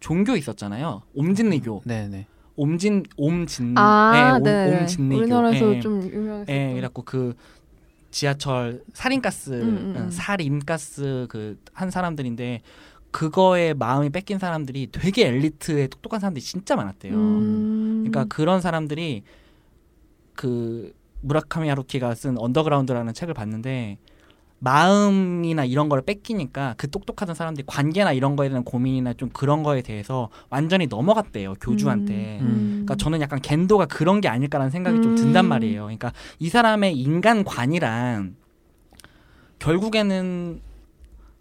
[0.00, 1.02] 종교 있었잖아요.
[1.14, 1.82] 옴진리교.
[1.86, 2.26] 네, 네.
[2.56, 4.72] 옴진 옴진 아, 네, 네.
[4.74, 5.18] 옴, 옴진리교.
[5.22, 5.80] 우리나라에서 예.
[5.80, 6.54] 좀 유명했었던.
[6.54, 7.34] 예, 그래갖고 그
[8.14, 10.10] 지하철 살인가스, 음, 음, 음.
[10.10, 12.60] 살인가스 그 한 사람들인데
[13.10, 17.14] 그거에 마음이 뺏긴 사람들이 되게 엘리트의 똑똑한 사람들이 진짜 많았대요.
[17.14, 18.04] 음.
[18.06, 19.24] 그러니까 그런 사람들이
[20.34, 23.98] 그 무라카미 하루키가 쓴 언더그라운드라는 책을 봤는데
[24.64, 29.82] 마음이나 이런 걸 뺏기니까 그 똑똑하던 사람들이 관계나 이런 거에 대한 고민이나 좀 그런 거에
[29.82, 32.38] 대해서 완전히 넘어갔대요 교주한테.
[32.40, 32.70] 음.
[32.84, 35.16] 그러니까 저는 약간 겐도가 그런 게 아닐까라는 생각이 좀 음.
[35.16, 35.82] 든단 말이에요.
[35.82, 38.36] 그러니까 이 사람의 인간관이란
[39.58, 40.60] 결국에는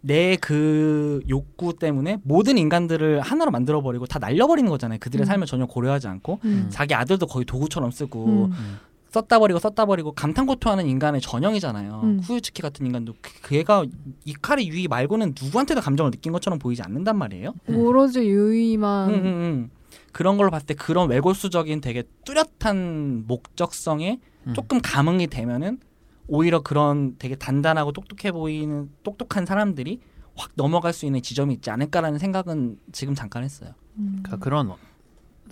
[0.02, 5.00] 내 그 욕구 때문에 모든 인간들을 하나로 만들어 버리고 다 날려버리는 거잖아요.
[5.00, 5.26] 그들의 음.
[5.26, 6.68] 삶을 전혀 고려하지 않고 음.
[6.70, 8.52] 자기 아들도 거의 도구처럼 쓰고 음.
[8.52, 8.80] 음.
[9.14, 12.02] 썼다 버리고 썼다 버리고 감탄고토하는 인간의 전형이잖아요.
[12.04, 12.20] 음.
[12.24, 13.86] 후유츠키 같은 인간도 그, 그 애가
[14.26, 17.54] 이카리 유이 말고는 누구한테도 감정을 느낀 것처럼 보이지 않는단 말이에요.
[17.68, 19.70] 오로지 유이만 음, 음, 음.
[20.12, 24.54] 그런 걸로 봤을 때 그런 외골수적인 되게 뚜렷한 목적성에 음.
[24.54, 25.80] 조금 감흥이 되면은
[26.28, 30.00] 오히려 그런 되게 단단하고 똑똑해 보이는 똑똑한 사람들이
[30.36, 33.72] 확 넘어갈 수 있는 지점이 있지 않을까라는 생각은 지금 잠깐 했어요.
[33.98, 34.22] 음.
[34.24, 34.78] 그러니까 그런 어-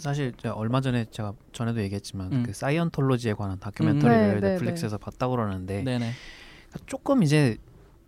[0.02, 2.44] 사실 제가 얼마 전에 제가 전에도 얘기했지만 음.
[2.44, 6.12] 그 사이언톨로지에 관한 다큐멘터리를 네, 네, 넷플릭스에서 봤다고 그러는데 네네.
[6.70, 7.58] 그러니까 조금 이제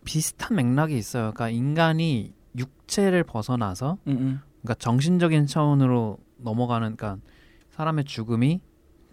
[0.03, 1.31] 비슷한 맥락이 있어요.
[1.33, 4.39] 그러니까 인간이 육체를 벗어나서 음, 음.
[4.61, 7.23] 그러니까 정신적인 차원으로 넘어가는 그러니까
[7.71, 8.61] 사람의 죽음이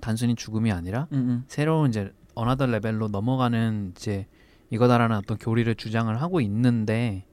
[0.01, 1.45] 단순히 죽음이 아니라 음, 음.
[1.49, 4.27] 새로운 이제 another level로 넘어가는 이제
[4.71, 7.27] 이거다라는 어떤 교리를 주장을 하고 있는데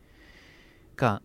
[0.96, 1.22] 그러니까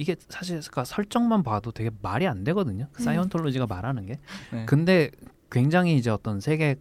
[0.00, 2.86] 이게 사실 그러니까 설정만 봐도 되게 말이 안 되거든요.
[2.92, 3.04] 그 음.
[3.04, 4.18] 사이언톨로지가 말하는 게.
[4.50, 4.64] 네.
[4.64, 5.10] 근데
[5.50, 6.76] 굉장히 이제 어떤 세계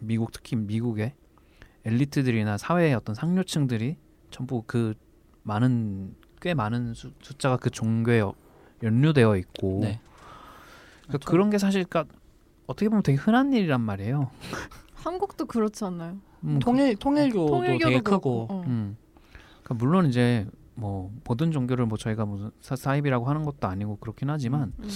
[0.00, 1.14] 미국 특히 미국의
[1.86, 3.96] 엘리트들이나 사회의 어떤 상류층들이
[4.30, 4.92] 전부 그
[5.44, 8.34] 많은 꽤 많은 수, 숫자가 그 종교에 어-
[8.82, 9.98] 연루되어 있고 네.
[11.06, 12.14] 그러니까 그런 게 사실 그러니까
[12.66, 14.30] 어떻게 보면 되게 흔한 일이란 말이에요.
[14.92, 16.18] 한국도 그렇지 않나요?
[16.44, 18.64] 음, 통일 통일교도 통일교도 되게 그렇고, 크고 어.
[18.66, 18.98] 음.
[19.62, 20.46] 그러니까 물론 이제
[20.78, 24.88] 뭐 모든 종교를 뭐 저희가 무슨 사, 사입이라고 하는 것도 아니고 그렇긴 하지만 음.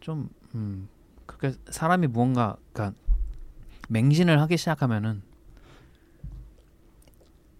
[0.00, 0.88] 좀 음,
[1.24, 2.94] 그렇게 사람이 무언가 그러니까
[3.88, 5.22] 맹신을 하기 시작하면은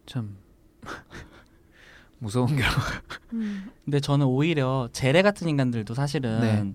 [0.04, 0.36] 참
[2.18, 2.82] 무서운 결과.
[3.32, 3.70] 음.
[3.86, 6.74] 근데 저는 오히려 제레 같은 인간들도 사실은 네.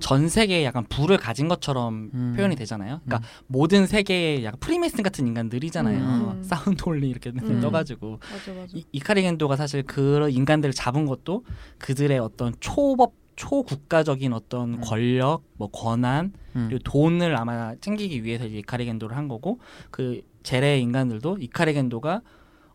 [0.00, 2.34] 전 세계에 약간 부를 가진 것처럼 음.
[2.36, 3.00] 표현이 되잖아요.
[3.04, 3.44] 그러니까 음.
[3.46, 5.98] 모든 세계에 약간 프리메이슨 같은 인간들이잖아요.
[5.98, 6.42] 음.
[6.44, 7.60] Sound Only 이렇게 음.
[7.60, 8.72] 떠가지고 맞아 맞아.
[8.74, 11.44] 이, 이카리 겐도가 사실 그런 인간들을 잡은 것도
[11.78, 14.80] 그들의 어떤 초법 초국가적인 어떤 음.
[14.80, 16.66] 권력, 뭐 권한 음.
[16.68, 19.60] 그리고 돈을 아마 챙기기 위해서 이카리 겐도를 한 거고
[19.92, 22.22] 그 제레 인간들도 이카리 겐도가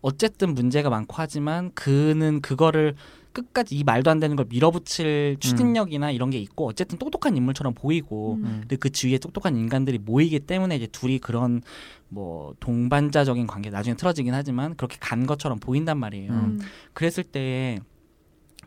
[0.01, 2.95] 어쨌든 문제가 많고 하지만 그는 그거를
[3.33, 8.35] 끝까지 이 말도 안 되는 걸 밀어붙일 추진력이나 이런 게 있고 어쨌든 똑똑한 인물처럼 보이고
[8.35, 8.45] 음.
[8.45, 8.57] 음.
[8.61, 11.61] 근데 그 주위에 똑똑한 인간들이 모이기 때문에 이제 둘이 그런
[12.09, 16.31] 뭐 동반자적인 관계 나중에 틀어지긴 하지만 그렇게 간 것처럼 보인단 말이에요.
[16.31, 16.59] 음.
[16.93, 17.79] 그랬을 때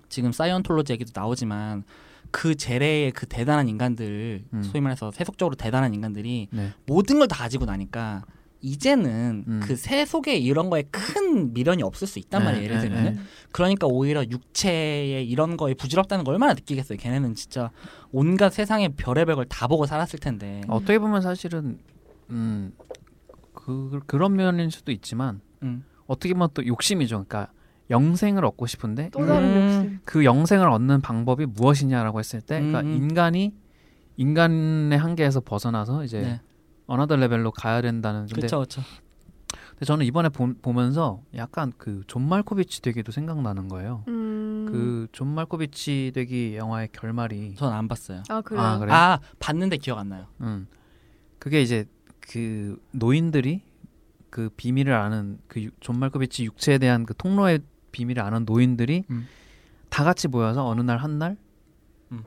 [0.08, 1.84] 지금 사이언톨로지 얘기도 나오지만
[2.32, 4.62] 그 제레의 그 대단한 인간들 음.
[4.62, 6.72] 소위 말해서 세속적으로 대단한 인간들이 네.
[6.86, 8.24] 모든 걸 다 가지고 나니까
[8.60, 9.60] 이제는 음.
[9.62, 12.64] 그 세속에 이런 거에 큰 미련이 없을 수 있단 네, 말이에요.
[12.64, 13.20] 예를 네, 들면 네.
[13.52, 16.98] 그러니까 오히려 육체에 이런 거에 부질없다는 걸 얼마나 느끼겠어요.
[16.98, 17.70] 걔네는 진짜
[18.12, 20.62] 온갖 세상의 별의별 걸 다 보고 살았을 텐데.
[20.68, 21.78] 어떻게 보면 사실은
[22.30, 22.72] 음,
[23.54, 25.84] 그 그런 면일 수도 있지만 음.
[26.06, 27.24] 어떻게 보면 또 욕심이죠.
[27.28, 27.52] 그러니까
[27.90, 29.56] 영생을 얻고 싶은데 또 다른 음.
[29.84, 29.98] 욕심.
[30.04, 32.92] 그 영생을 얻는 방법이 무엇이냐라고 했을 때, 그러니까 음, 음.
[32.96, 33.54] 인간이
[34.16, 36.40] 인간의 한계에서 벗어나서 이제 네.
[36.86, 38.20] another level로 가야 된다는.
[38.26, 38.82] 근데, 그렇죠, 그렇죠.
[39.70, 44.04] 근데 저는 이번에 보, 보면서 약간 그 존 말코비치 되기도 생각나는 거예요.
[44.08, 44.66] 음.
[44.70, 48.22] 그존 말코비치 되기 영화의 결말이 전 안 봤어요.
[48.28, 48.62] 아 그래요.
[48.62, 48.92] 아, 그래?
[48.92, 50.26] 아 봤는데 기억 안 나요.
[50.40, 50.66] 음.
[51.38, 51.84] 그게 이제
[52.20, 53.62] 그 노인들이
[54.30, 57.60] 그 비밀을 아는 그 존 말코비치 육체에 대한 그 통로의
[57.92, 59.26] 비밀을 아는 노인들이 음.
[59.88, 61.36] 다 같이 모여서 어느 날 한날
[62.12, 62.22] 음.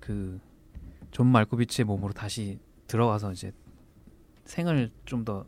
[0.00, 3.52] 그존 말코비치의 몸으로 다시 들어가서 이제
[4.44, 5.44] 생을 좀더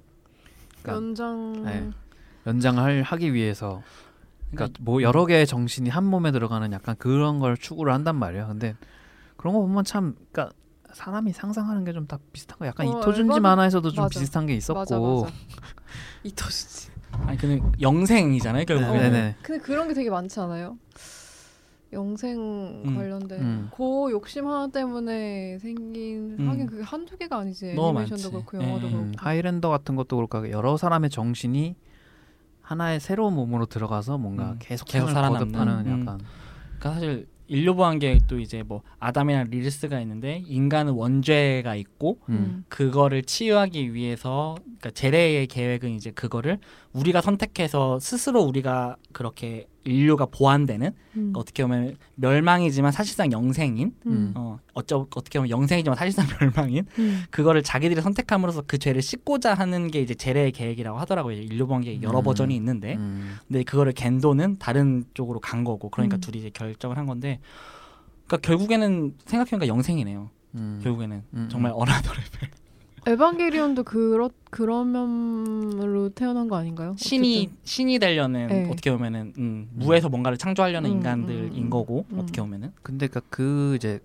[0.83, 1.63] 그러니까 연장.
[1.65, 1.91] 네.
[2.47, 3.83] 연장을 하기 위해서
[4.51, 8.47] 그러니까 뭐 여러 개의 정신이 한 몸에 들어가는 약간 그런 걸 추구를 한단 말이에요.
[8.49, 8.75] 근데
[9.37, 10.55] 그런 거 보면 참 그러니까
[10.93, 14.21] 사람이 상상하는 게 좀 다 비슷한 거 약간 어, 이토준지 만화에서도 좀 맞아.
[14.21, 15.27] 비슷한 게 있었고 맞아 맞아.
[16.23, 16.91] 이토시지.
[17.27, 18.99] 아니 근데 영생이잖아요 결국에.
[18.99, 19.37] 네, 네.
[19.43, 20.79] 근데 그런 게 되게 많지 않아요?
[21.95, 22.39] 영생
[22.85, 22.97] 음.
[22.97, 23.71] 관련된 음.
[23.75, 26.49] 그 욕심 하나 때문에 생긴 음.
[26.49, 28.31] 하긴 그게 한두 개가 아니지 애니메이션도.
[28.31, 28.91] 그렇고 영화도 예.
[28.91, 31.77] 그렇고 음, 하이랜더 같은 것도 그렇고 여러 사람의 정신이
[32.61, 35.53] 하나의 새로운 몸으로 들어가서 뭔가 음, 계속 계속 살아남는.
[35.53, 36.01] 거듭하는 음.
[36.01, 36.19] 약간
[36.79, 42.65] 그러니까 사실 인류보안 계획도 이제 뭐 아담이나 리리스가 있는데 인간은 원죄가 있고 음.
[42.69, 46.59] 그거를 치유하기 위해서 그러니까 제레의 계획은 이제 그거를
[46.95, 50.95] 우리가 선택해서 스스로 우리가 그렇게 인류가 보완되는 음.
[51.13, 54.33] 그러니까 어떻게 보면 멸망이지만 사실상 영생인 음.
[54.35, 57.25] 어 어쩌 어떻게 보면 영생이지만 사실상 멸망인 음.
[57.31, 61.37] 그거를 자기들이 선택함으로써 그 죄를 씻고자 하는 게 이제 제레의 계획이라고 하더라고요.
[61.37, 62.25] 인류보안 계획 여러 음.
[62.25, 63.37] 버전이 있는데 음.
[63.47, 66.21] 근데 그거를 겐도는 다른 쪽으로 간 거고 그러니까 음.
[66.21, 67.41] 둘이 이제 결정을 한 건데
[68.27, 70.31] 그러니까 결국에는 생각해보니까 영생이네요.
[70.55, 70.81] 음.
[70.83, 71.77] 결국에는 음, 정말 음.
[71.81, 72.21] 어나더레
[73.07, 76.95] 에반게리온도 그렇 그런 면으로 태어난 거 아닌가요?
[76.97, 77.59] 신이 어쨌든.
[77.65, 78.69] 신이 되려는 네.
[78.71, 82.19] 어떻게 보면은 음, 무에서 뭔가를 창조하려는 음, 인간들인 음, 거고 음.
[82.19, 84.01] 어떻게 보면은 근데 그그 이제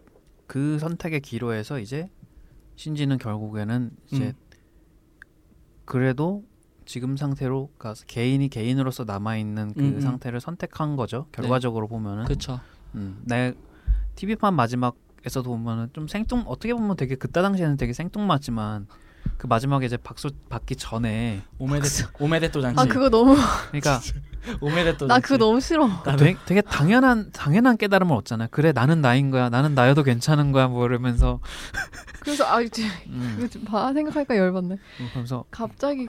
[0.47, 2.09] 그 선택의 기로에서 이제
[2.75, 4.33] 신지는 결국에는 이제 음.
[5.85, 6.43] 그래도
[6.85, 10.01] 지금 상태로 그러니까 개인이 개인으로서 남아 있는 그 음, 음.
[10.01, 11.27] 상태를 선택한 거죠.
[11.31, 12.59] 결과적으로 보면은 그렇죠.
[12.95, 13.53] 음, 내
[14.15, 14.95] TV판 마지막
[15.29, 18.87] 에서도 보면은 좀 생뚱 어떻게 보면 되게 그때 당시에는 되게 생뚱맞지만
[19.37, 21.87] 그 마지막에 이제 박수 받기 전에 오메데
[22.19, 22.81] 오메데토 잔치.
[22.81, 23.35] 아 그거 너무
[23.67, 24.01] 그러니까
[24.59, 25.19] 오메데토 나.
[25.19, 25.87] 그거 너무 싫어.
[26.17, 28.47] 되게, 되게 당연한 당연한 깨달음을 얻잖아요.
[28.49, 29.49] 그래 나는 나인 거야.
[29.49, 30.67] 나는 나여도 괜찮은 거야.
[30.67, 31.39] 뭐 이러면서
[32.21, 34.77] 그래서 아 이제 음, 봐 생각하니까 열받네.
[35.11, 36.07] 그러면서 갑자기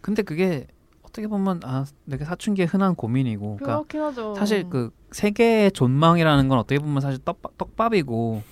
[0.00, 0.66] 근데 그게
[1.02, 4.34] 어떻게 보면 아 되게 사춘기의 흔한 고민이고 그러니까 그렇긴 하죠.
[4.36, 8.42] 사실 그 세계의 존망이라는 건 어떻게 보면 사실 떡밥, 떡밥이고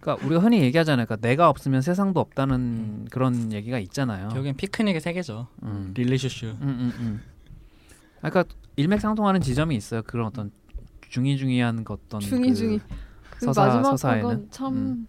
[0.00, 1.06] 그러니까 우리가 흔히 얘기하잖아요.
[1.06, 3.06] 그러니까 내가 없으면 세상도 없다는 음.
[3.10, 4.28] 그런 얘기가 있잖아요.
[4.28, 5.48] 결국엔 피크닉의 세계죠.
[5.64, 5.92] 음.
[5.96, 6.46] 릴리슈슈.
[6.46, 7.22] 음, 음, 음.
[8.22, 10.02] 아, 그러니까 일맥상통하는 지점이 있어요.
[10.06, 10.50] 그런 어떤
[11.08, 12.80] 중이중이한 그 어떤 중이 그 중이
[13.30, 14.22] 그 서사- 마지막 서사에는?
[14.28, 15.06] 건참 음.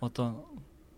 [0.00, 0.36] 어떤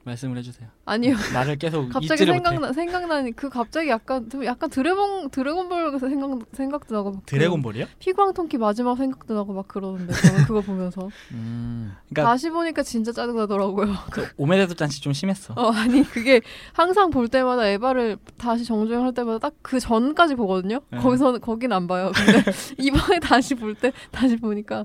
[0.05, 0.69] 말씀을 해주세요.
[0.87, 1.15] 아니요.
[1.35, 2.25] 나를 계속 갑자기.
[2.25, 7.85] 생각나 생각나니 그 갑자기 약간 좀 약간 드래곤 드래곤볼 생각 생각도 나고 막 드래곤볼이요?
[7.85, 11.95] 그 피광통키 마지막 생각도 나고 막 그러는데 저는 그거 보면서 음.
[12.09, 13.95] 그러니까 다시 보니까 진짜 짜증 나더라고요.
[14.11, 15.53] 그 おめでとう 잔치 좀 심했어.
[15.57, 16.41] 어 아니 그게
[16.73, 20.81] 항상 볼 때마다 에바를 다시 정주행할 때마다 딱 그 전까지 보거든요.
[20.91, 20.99] 네.
[20.99, 22.11] 거기서 거긴 안 봐요.
[22.15, 22.43] 근데
[22.79, 24.85] 이번에 다시 볼 때 다시 보니까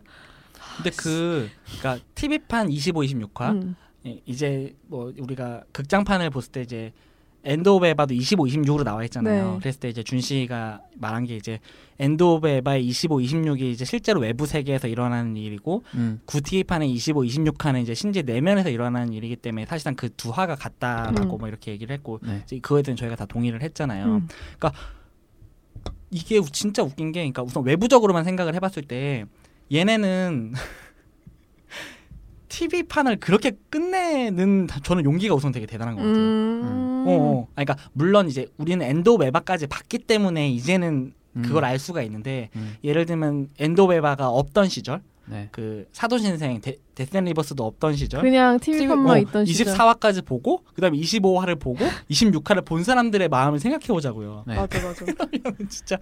[0.77, 1.49] 근데 그
[1.79, 3.84] 그러니까 TV판 25, 26화 음, 예,
[4.25, 6.91] 이제 뭐 우리가 극장판을 봤을 때 이제
[7.43, 9.53] End of Eva도 25, 26으로 나와 있잖아요.
[9.53, 9.59] 네.
[9.59, 11.59] 그랬을 때 이제 준 씨가 말한 게 이제
[11.99, 16.19] End of Eva의 25, 26이 이제 실제로 외부 세계에서 일어나는 일이고 음.
[16.25, 21.35] 구 TV판의 25, 26화는 이제 신지 내면에서 일어나는 일이기 때문에 사실상 그 두 화가 같다라고
[21.35, 21.39] 음.
[21.39, 22.41] 뭐 이렇게 얘기를 했고 네.
[22.45, 24.05] 이제 그거에 대해서 저희가 다 동의를 했잖아요.
[24.05, 24.27] 음.
[26.11, 29.25] 이게 우- 진짜 웃긴 게 그러니까 우선 외부적으로만 생각을 해봤을 때
[29.71, 30.53] 얘네는
[32.55, 36.15] TV판을 그렇게 끝내는 저는 용기가 우선 되게 대단한 것 같아요.
[36.15, 37.03] 음.
[37.05, 37.47] 어, 어.
[37.55, 41.41] 아니, 그러니까 물론 이제 우리는 End of Eva까지 봤기 때문에 이제는 음.
[41.41, 42.75] 그걸 알 수가 있는데 음.
[42.83, 45.49] 예를 들면 of Eva가 없던 시절 네.
[45.51, 49.73] 그 사도신생 데, 데스앤 리버스도 없던 시절 그냥 TV판만 어, 있던 시절.
[49.73, 54.45] 24화까지 보고 그다음에 25화를 보고 26화를 본 사람들의 마음을 생각해 보자고요.
[54.47, 54.55] 네.
[54.55, 55.05] 맞아 맞아.
[55.67, 55.97] 진짜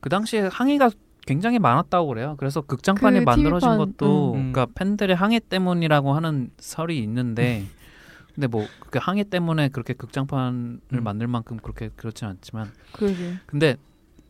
[0.00, 0.90] 그 당시에 항의가
[1.32, 2.34] 굉장히 많았다고 그래요.
[2.38, 4.52] 그래서 극장판이 그 만들어진 TV판, 것도 음.
[4.52, 7.64] 그러니까 팬들의 항의 때문이라고 하는 설이 있는데
[8.34, 11.02] 근데 뭐그 항의 때문에 그렇게 극장판을 음.
[11.02, 13.34] 만들 만큼 그렇게 그렇진 않지만 그러게.
[13.46, 13.76] 근데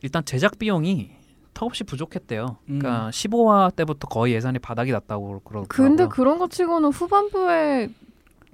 [0.03, 1.11] 일단 제작 비용이
[1.55, 2.59] 턱없이 부족했대요.
[2.69, 2.79] 음.
[2.79, 5.67] 그러니까 15화 때부터 거의 예산이 바닥이 났다고 그러더라고요.
[5.69, 7.89] 근데 그런 거 치고는 후반부에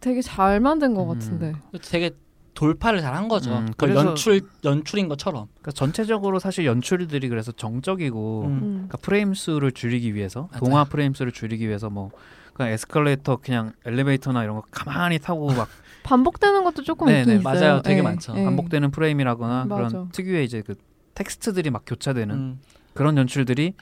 [0.00, 1.08] 되게 잘 만든 것 음.
[1.08, 1.52] 같은데.
[1.82, 2.12] 되게
[2.58, 3.56] 돌파를 잘 한 거죠.
[3.56, 5.46] 음, 그 연출 연출인 것처럼.
[5.60, 8.50] 그러니까 전체적으로 사실 연출들이 그래서 정적이고 음.
[8.50, 8.60] 음.
[8.88, 10.58] 그러니까 프레임 수를 줄이기 위해서 맞아요.
[10.58, 12.10] 동화 프레임 수를 줄이기 위해서 뭐
[12.54, 15.68] 그냥 에스컬레이터 그냥 엘리베이터나 이런 거 가만히 타고 막
[16.02, 17.42] 반복되는 것도 조금 네네, 있긴.
[17.44, 17.80] 맞아요.
[17.82, 18.34] 되게 예, 많죠.
[18.36, 18.42] 예.
[18.44, 19.88] 반복되는 프레임이라거나 맞아.
[19.88, 20.74] 그런 특유의 이제 그
[21.14, 22.60] 텍스트들이 막 교차되는 음.
[22.92, 23.74] 그런 연출들이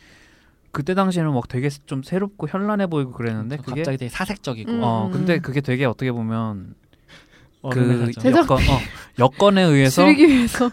[0.71, 4.81] 그때 당시에는 막 되게 좀 새롭고 현란해 보이고 그랬는데 그게 갑자기 되게 사색적이고 음.
[4.83, 6.75] 어 근데 그게 되게 어떻게 보면
[7.71, 8.79] 그 여건 어,
[9.19, 10.71] 여건에 의해서 줄이기 위해서.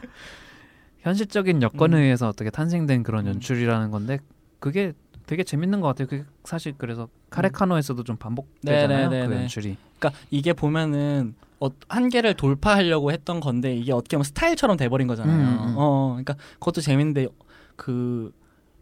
[1.00, 2.02] 현실적인 여건에 음.
[2.02, 3.34] 의해서 어떻게 탄생된 그런 음.
[3.34, 4.20] 연출이라는 건데
[4.60, 4.94] 그게
[5.26, 6.08] 되게 재밌는 것 같아요.
[6.08, 9.10] 그게 사실 그래서 카레카노에서도 좀 반복되잖아요.
[9.10, 9.42] 그 네네네네.
[9.44, 9.78] 연출이.
[10.00, 15.36] 그러니까 이게 보면은 어, 한계를 돌파하려고 했던 건데 이게 어떻게 보면 스타일처럼 돼버린 거잖아요.
[15.38, 15.74] 음, 음.
[15.78, 17.28] 어, 그러니까 그것도 재밌는데
[17.76, 18.32] 그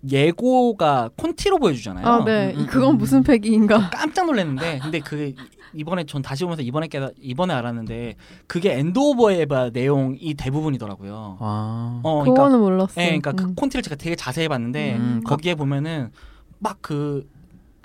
[0.09, 2.05] 예고가 콘티로 보여주잖아요.
[2.05, 2.53] 아, 네.
[2.53, 2.97] 음, 음, 그건 음.
[2.97, 3.89] 무슨 패기인가?
[3.91, 5.33] 깜짝 놀랐는데 근데 그
[5.73, 8.15] 이번에 전 다시 보면서 이번에 깨다 이번에 알았는데
[8.47, 11.37] 그게 End of Eva 내용이 대부분이더라고요.
[11.39, 12.01] 아.
[12.03, 13.03] 어, 그러니까 그거는 몰랐어요.
[13.03, 13.55] 예, 그러니까 그 음.
[13.55, 16.11] 콘티를 제가 되게 자세히 봤는데 음, 거기에 보면은
[16.59, 17.27] 막그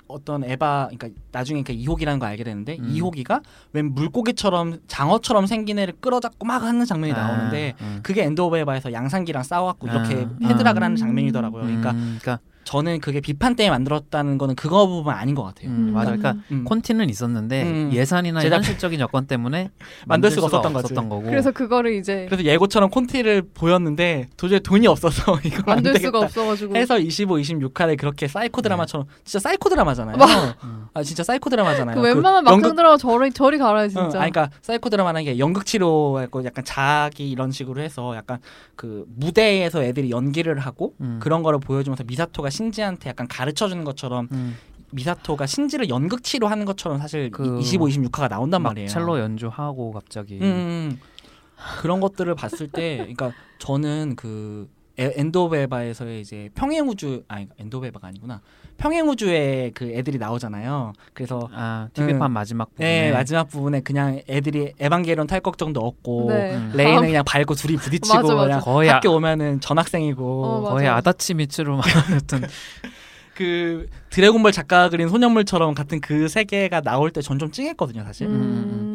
[0.07, 2.89] 어떤 에바, 그러니까 나중에 그 이호기라는 걸 알게 되는데 음.
[2.89, 3.41] 이호기가
[3.73, 7.99] 웬 물고기처럼 장어처럼 생긴 애를 끌어잡고 막 하는 장면이 나오는데 아, 음.
[8.03, 10.47] 그게 End of Eva에서 양산기랑 싸워갖고 이렇게 아.
[10.47, 10.97] 헤드락을 하는 음.
[10.97, 11.63] 장면이더라고요.
[11.63, 15.69] 그러니까 음, 그러니까 저는 그게 비판 때문에 만들었다는 거는 그거 부분 아닌 것 같아요.
[15.69, 16.11] 음, 맞아.
[16.17, 16.65] 그러니까 음.
[16.65, 17.89] 콘티는 있었는데 음.
[17.93, 19.69] 예산이나 제작- 현실적인 여건 때문에
[20.05, 20.93] 만들 수가 없었던 거지.
[20.93, 21.21] 거고.
[21.21, 25.97] 그래서 그거를 이제 그래서 예고처럼 콘티를 보였는데 도저히 돈이 없어서 이거 안 만들.
[25.97, 26.75] 수가 없어가지고.
[26.75, 30.17] 해서 25, 26화를 그렇게 사이코 드라마처럼 진짜 사이코 드라마잖아요.
[30.65, 30.85] 음.
[30.93, 31.95] 아 진짜 사이코 드라마잖아요.
[31.95, 34.21] 그 웬만한 그 막장 연극- 드라마 저리 저리 가라예요 응, 진짜.
[34.21, 38.39] 아니, 그러니까 사이코 드라마는 게 연극 치료하고 약간 자기 이런 식으로 해서 약간
[38.75, 41.19] 그 무대에서 애들이 연기를 하고 음.
[41.21, 44.57] 그런 거를 보여주면서 미사토가 신지한테 약간 가르쳐 주는 것처럼 음.
[44.91, 48.87] 미사토가 신지를 연극 치료하는 것처럼 사실 그 25, 26화가 나온단 막 말이에요.
[48.87, 50.99] 첼로 연주하고 갑자기 음, 음.
[51.81, 54.69] 그런 것들을 봤을 때, 그러니까 저는 그
[55.55, 57.47] 에바에서의 이제 평행 우주 아니
[57.87, 58.41] 에바가 아니구나
[58.77, 60.93] 평행 우주에 그 애들이 나오잖아요.
[61.13, 66.55] 그래서 아 TV판 마지막 부분에 네, 마지막 부분에 그냥 애들이 에반게리온 탈 걱정도 없고 네.
[66.55, 66.71] 음.
[66.75, 68.45] 레이는 그냥 밟고 둘이 부딪히고 맞아, 맞아.
[68.45, 70.61] 그냥 거의 아, 학교 오면은 전학생이고 어.
[70.69, 72.43] 거의 아다치 미츠로 말했던
[73.35, 78.86] 그 드래곤볼 작가가 그린 소년물처럼 같은 그 세계가 나올 때 전 좀 찡했거든요 사실 음.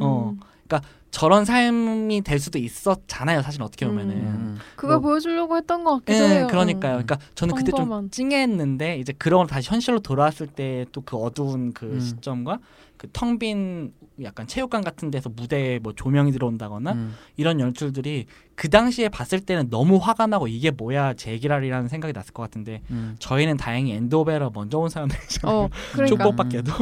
[0.79, 1.03] 어.
[1.11, 4.59] 저런 삶이 될 수도 있었잖아요 사실 어떻게 보면은 음.
[4.77, 6.47] 그걸 뭐- 보여주려고 했던 것 같기도 예, 해요.
[6.51, 6.93] 그러니까요.
[6.93, 8.11] 그러니까 저는 그때 좀 평범한.
[8.11, 12.01] 찡했는데 이제 그런 걸 다시 현실로 돌아왔을 때 또 그 어두운 그 음.
[12.01, 12.59] 시점과
[12.97, 17.15] 그 텅 빈 약간 체육관 같은 데서 무대에 뭐 조명이 들어온다거나 음.
[17.37, 22.43] 이런 연출들이 그 당시에 봤을 때는 너무 화가 나고 이게 뭐야 제기랄이라는 생각이 났을 것
[22.43, 23.17] 같은데 음.
[23.19, 25.57] 저희는 다행히 엔드오베라 먼저 온 사람들이잖아요.
[25.59, 26.73] 어, 그러니까 축복받게도.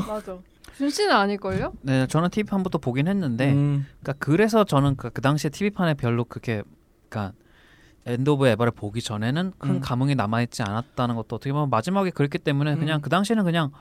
[0.81, 1.75] 준 씨는 아닐걸요?
[1.83, 3.87] 네, 저는 TV판부터 보긴 했는데 음.
[4.01, 6.62] 그러니까 그래서 저는 그, 그 당시에 TV판에 별로 그렇게
[7.11, 7.37] 그러니까
[8.07, 9.81] End of Eva를 보기 전에는 큰 음.
[9.81, 13.03] 감흥이 남아있지 않았다는 것도 어떻게 보면 마지막에 그랬기 때문에 그냥 음.
[13.03, 13.73] 그 당시에는 그냥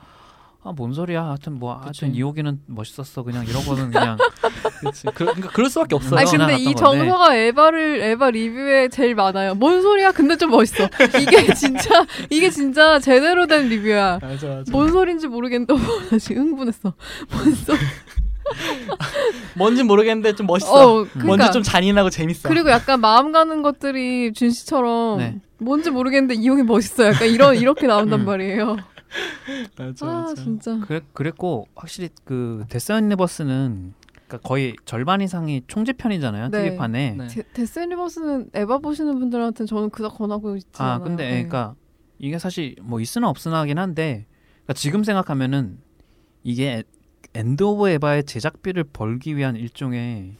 [0.62, 2.14] 아 뭔 소리야 하여튼 뭐 하여튼.
[2.14, 4.18] 이호기는 멋있었어 그냥 이러고는 그냥
[4.84, 5.04] 그치.
[5.06, 6.20] 그, 그러니까 그럴 수밖에 없어요.
[6.20, 6.80] 아니 어, 근데 이 건데.
[6.80, 9.54] 정서가 에바를 에바 리뷰에 제일 많아요.
[9.54, 10.12] 뭔 소리야?
[10.12, 10.88] 근데 좀 멋있어.
[11.20, 14.18] 이게 진짜 이게 진짜 제대로 된 리뷰야.
[14.20, 14.64] 맞아 맞아.
[14.70, 15.74] 뭔 소린지 모르겠는데
[16.10, 16.92] 나 지금 흥분했어.
[17.32, 17.78] 뭔 소리?
[19.54, 20.72] 뭔진 모르겠는데 좀 멋있어.
[20.72, 22.48] 어, 그러니까 뭔지 좀 잔인하고 재밌어.
[22.48, 25.36] 그리고 약간 마음 가는 것들이 준 씨처럼 네.
[25.58, 27.06] 뭔지 모르겠는데 이호기 멋있어.
[27.06, 28.24] 약간 이런 이렇게 나온단 음.
[28.26, 28.76] 말이에요.
[29.78, 30.34] 맞아 아 맞아.
[30.42, 30.78] 진짜.
[30.86, 33.94] 그래, 그랬고 확실히 그 데스 유니버스는
[34.28, 36.48] 그러니까 거의 절반 이상이 총집편이잖아요.
[36.50, 36.70] 네.
[36.70, 37.10] TV판에.
[37.18, 37.26] 네.
[37.26, 41.00] 데- 데스 리버스는 에바 보시는 분들한테는 저는 그닥 권하고 있지 아 않아요.
[41.04, 41.30] 근데 네.
[41.32, 41.74] 그러니까
[42.18, 44.26] 이게 사실 뭐 있으나 없으나긴 한데
[44.64, 45.78] 그러니까 지금 생각하면은
[46.44, 46.84] 이게 에-
[47.34, 50.34] End of Eva의 제작비를 벌기 위한 일종의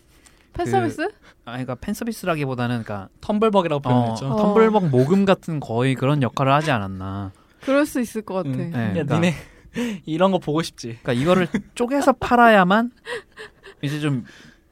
[0.52, 1.02] 팬 그- 서비스?
[1.44, 4.26] 아 그러니까 팬 서비스라기보다는 그러니까 텀블벅이라고 어, 표현했죠.
[4.28, 4.54] 어.
[4.54, 7.32] 텀블벅 모금 같은 거의 그런 역할을 하지 않았나.
[7.62, 8.50] 그럴 수 있을 것 같아.
[8.50, 8.70] 응.
[8.70, 9.34] 네, 야, 그러니까- 니네
[10.06, 10.98] 이런 거 보고 싶지.
[11.02, 12.90] 그러니까 이거를 쪼개서 팔아야만
[13.82, 14.24] 이제 좀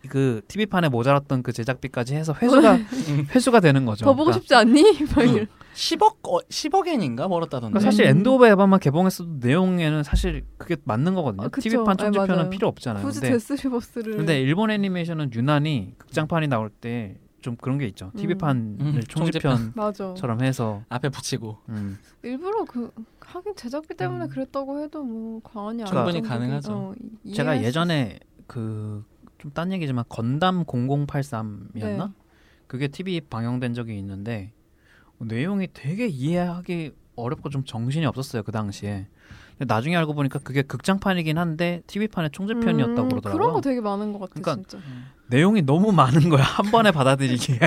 [0.09, 2.79] 그 TV판에 모자랐던 그 제작비까지 해서 회수가
[3.35, 4.05] 회수가 되는 거죠.
[4.05, 4.83] 더 보고 그러니까 싶지 않니?
[5.15, 5.47] 막 이런.
[5.75, 7.73] 10억 어, 10억엔인가 벌었다던데.
[7.75, 8.11] 그러니까 사실 음.
[8.11, 11.45] 엔드 오브 에바만 개봉했어도 내용에는 사실 그게 맞는 거거든요.
[11.45, 11.69] 아, 그쵸.
[11.69, 12.51] TV판 네, 총집편은 맞아요.
[12.51, 13.05] 필요 없잖아요.
[13.05, 14.17] 굳이 근데, 데스 리버스를.
[14.17, 18.11] 근데 일본 애니메이션은 유난히 극장판이 나올 때 좀 그런 게 있죠.
[18.17, 20.41] TV판을 음, 총집편처럼.
[20.43, 21.99] 해서 앞에 붙이고 음.
[22.23, 24.29] 일부러 그 하긴 제작비 때문에 음.
[24.29, 26.73] 그랬다고 해도 뭐 과언이 아닐 충분히 가능하죠.
[26.73, 29.05] 어, 이- 제가 예전에 그
[29.39, 32.09] 좀 딴 얘기지만 건담 0083이었나?
[32.09, 32.13] 네.
[32.67, 34.53] 그게 TV 방영된 적이 있는데
[35.21, 39.07] 어, 내용이 되게 이해하기 어렵고 좀 정신이 없었어요 그 당시에.
[39.59, 43.33] 근데 나중에 알고 보니까 그게 극장판이긴 한데 TV판의 총집편이었다고 음, 그러더라고요.
[43.41, 44.85] 그런 거 되게 많은 것 같아 그러니까 진짜.
[45.27, 47.59] 내용이 너무 많은 거야 한 번에 받아들이기에.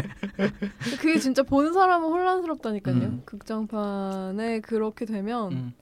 [0.99, 2.95] 그게 진짜 보는 사람은 혼란스럽다니까요.
[2.95, 3.21] 음.
[3.25, 5.73] 극장판에 그렇게 되면 음.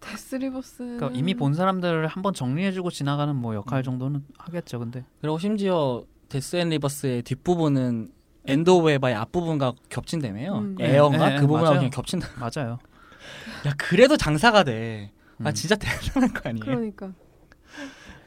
[0.00, 0.76] Death Rebirth.
[0.98, 3.56] 그러니까 이미 본 사람들을 한번 정리해주고 지나가는 뭐 음.
[3.56, 4.78] 역할 정도는 하겠죠.
[4.78, 8.12] 근데 그리고 심지어 데스 앤 리버스의 뒷부분은
[8.46, 10.58] End of Eva의 앞부분과 겹친다며요.
[10.58, 10.76] 음.
[10.78, 11.76] Air인가 네, 네, 그 부분하고.
[11.76, 12.28] 그냥 겹친다.
[12.38, 12.78] 맞아요.
[13.66, 15.10] 야 그래도 장사가 돼.
[15.44, 15.54] 아 음.
[15.54, 16.64] 진짜 대단한 거 아니에요?
[16.64, 17.12] 그러니까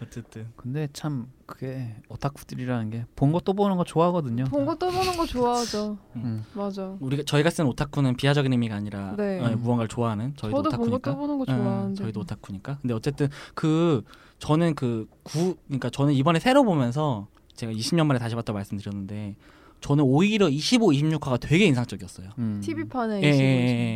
[0.02, 4.46] 어쨌든 근데 참 그게 오타쿠들이라는 게 본 거 또 보는 거 좋아하거든요.
[4.46, 5.98] 본 거 또 보는 거 좋아하죠.
[6.16, 6.44] 음.
[6.54, 6.96] 맞아.
[7.00, 9.40] 우리가 저희가 쓰는 오타쿠는 비하적인 의미가 아니라 네.
[9.40, 11.12] 어, 무언가를 좋아하는 저희도 저도 본거 오타쿠니까.
[11.12, 12.04] 또 보는 거 예, 좋아하는데.
[12.04, 12.78] 저희도 오타쿠니까.
[12.82, 14.04] 근데 어쨌든 그
[14.40, 19.36] 저는 그 구 그러니까 저는 이번에 새로 보면서 제가 20년 만에 다시 봤다고 말씀드렸는데
[19.82, 22.30] 저는 오히려 25, 26화가 되게 인상적이었어요.
[22.38, 22.62] 음.
[22.64, 23.32] TV 판에 예, 예,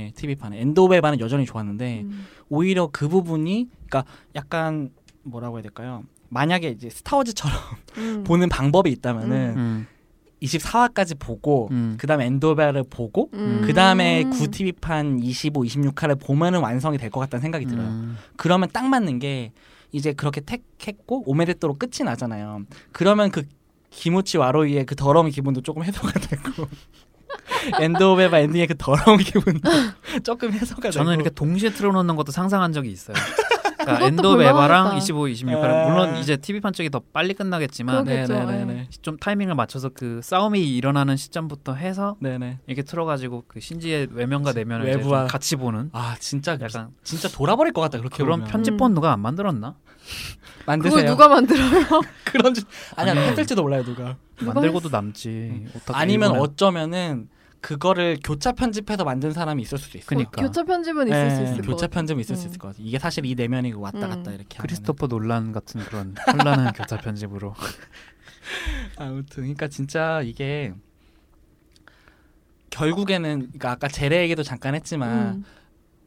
[0.07, 2.25] 예, TV판에 오브 에바는 여전히 좋았는데 음.
[2.49, 4.03] 오히려 그 부분이 그러니까
[4.35, 4.89] 약간
[5.23, 6.03] 뭐라고 해야 될까요?
[6.29, 7.57] 만약에 이제 스타워즈처럼
[7.97, 8.23] 음.
[8.27, 9.87] 보는 방법이 있다면은 음.
[10.41, 11.97] 24화까지 보고 음.
[11.99, 13.61] 그다음에 에바를 보고 음.
[13.65, 17.87] 그 다음에 9 TV판 25, 26화를 보면은 완성이 될 것 같다는 생각이 들어요.
[17.87, 18.17] 음.
[18.37, 19.51] 그러면 딱 맞는 게
[19.91, 22.63] 이제 그렇게 택했고 오메데토로 끝이 나잖아요.
[22.91, 23.43] 그러면 그
[23.95, 26.67] 기모치 와로이의 그 더러운 기분도 조금 해소가 되고
[27.81, 29.69] End of Eva 엔딩의 그 더러운 기분도
[30.23, 33.15] 조금 해소가 되고 저는 이렇게 동시에 틀어놓는 것도 상상한 적이 있어요.
[33.77, 34.97] 그러니까 그것도 End of Eva랑 볼만하다.
[34.97, 35.89] 25, 26화 에.
[35.89, 38.33] 물론 이제 TV판 쪽이 더 빨리 끝나겠지만 그러겠죠.
[38.33, 38.87] 네네네네.
[39.01, 42.59] 좀 타이밍을 맞춰서 그 싸움이 일어나는 시점부터 해서 네네.
[42.67, 47.73] 이렇게 틀어가지고 그 신지의 외면과 내면을 외부와- 좀 같이 보는 아 진짜 약간 진짜 돌아버릴
[47.73, 48.51] 것 같다 그렇게 그런 보면.
[48.51, 49.75] 편집본 누가 안 만들었나?
[50.65, 50.95] 만드세요.
[50.95, 52.01] 그걸 누가 만들어요?
[52.25, 52.63] 그런 줄
[52.95, 53.21] 아니야 아니.
[53.31, 54.17] 했을지도 몰라요 누가.
[54.37, 54.89] 누가 만들고도?
[54.89, 55.67] 남지.
[55.75, 56.43] 오타쿠 아니면 일본에.
[56.43, 57.29] 어쩌면은
[57.61, 60.05] 그거를 교차 편집해서 만든 사람이 있을 수도 있어.
[60.07, 60.41] 그니까.
[60.41, 61.87] 교차 편집은 있을 수 예, 있을 것 교차.
[61.87, 62.47] 편집은 있을 수 음.
[62.49, 62.77] 있을 것 같아.
[62.81, 64.09] 이게 사실 이 내면이고 왔다 음.
[64.09, 64.57] 갔다 이렇게.
[64.59, 67.79] 크리스토퍼 논란 같은 그런 혼란한 교차 편집으로 하면은.
[68.97, 70.73] 아무튼 그러니까 진짜 이게
[72.69, 75.45] 결국에는 그러니까 아까 제레 얘기도 잠깐 했지만 음.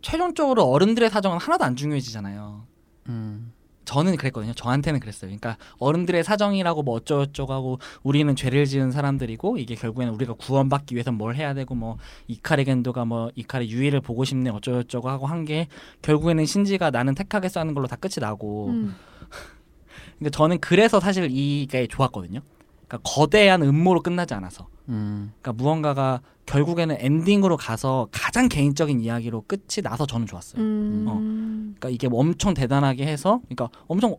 [0.02, 2.66] 최종적으로 어른들의 사정은 하나도 안 중요해지잖아요.
[3.08, 3.52] 음.
[3.88, 4.52] 저는 그랬거든요.
[4.52, 5.28] 저한테는 그랬어요.
[5.30, 11.10] 그러니까 어른들의 사정이라고 뭐 어쩌고저쩌고 하고 우리는 죄를 지은 사람들이고 이게 결국에는 우리가 구원받기 위해서
[11.10, 11.96] 뭘 해야 되고 뭐
[12.26, 15.68] 이카리 겐도가 뭐 이카리 유이를 보고 싶네 어쩌고저쩌고 하고 한 게
[16.02, 18.94] 결국에는 신지가 나는 택하겠어 하는 걸로 다 끝이 나고 음.
[20.18, 22.40] 그러니까 저는 그래서 사실 이게 좋았거든요.
[22.88, 25.32] 그러니까 거대한 음모로 끝나지 않아서 음.
[25.40, 30.62] 그러니까 무언가가 결국에는 엔딩으로 가서 가장 개인적인 이야기로 끝이 나서 저는 좋았어요.
[30.62, 31.74] 음.
[31.78, 34.16] 그러니까 이게 뭐 엄청 대단하게 해서 그러니까 엄청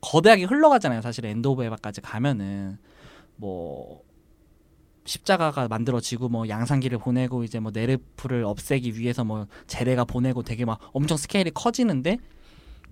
[0.00, 1.02] 거대하게 흘러가잖아요.
[1.02, 2.78] 사실 End of Eva까지 가면은
[3.36, 4.02] 뭐
[5.04, 10.80] 십자가가 만들어지고 뭐 양산기를 보내고 이제 뭐 네르프를 없애기 위해서 뭐 제레가 보내고 되게 막
[10.92, 12.18] 엄청 스케일이 커지는데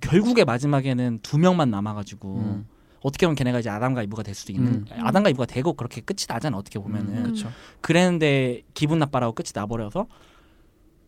[0.00, 2.66] 결국에 마지막에는 두 명만 남아가지고 음.
[3.04, 4.84] 어떻게 보면 걔네가 이제 아담과 이브가 될 수도 있는 음.
[4.98, 7.22] 아담과 이브가 되고 그렇게 끝이 나잖아 어떻게 보면은 음.
[7.24, 7.50] 그렇죠.
[7.82, 10.06] 그랬는데 기분 나빠라고 끝이 나버려서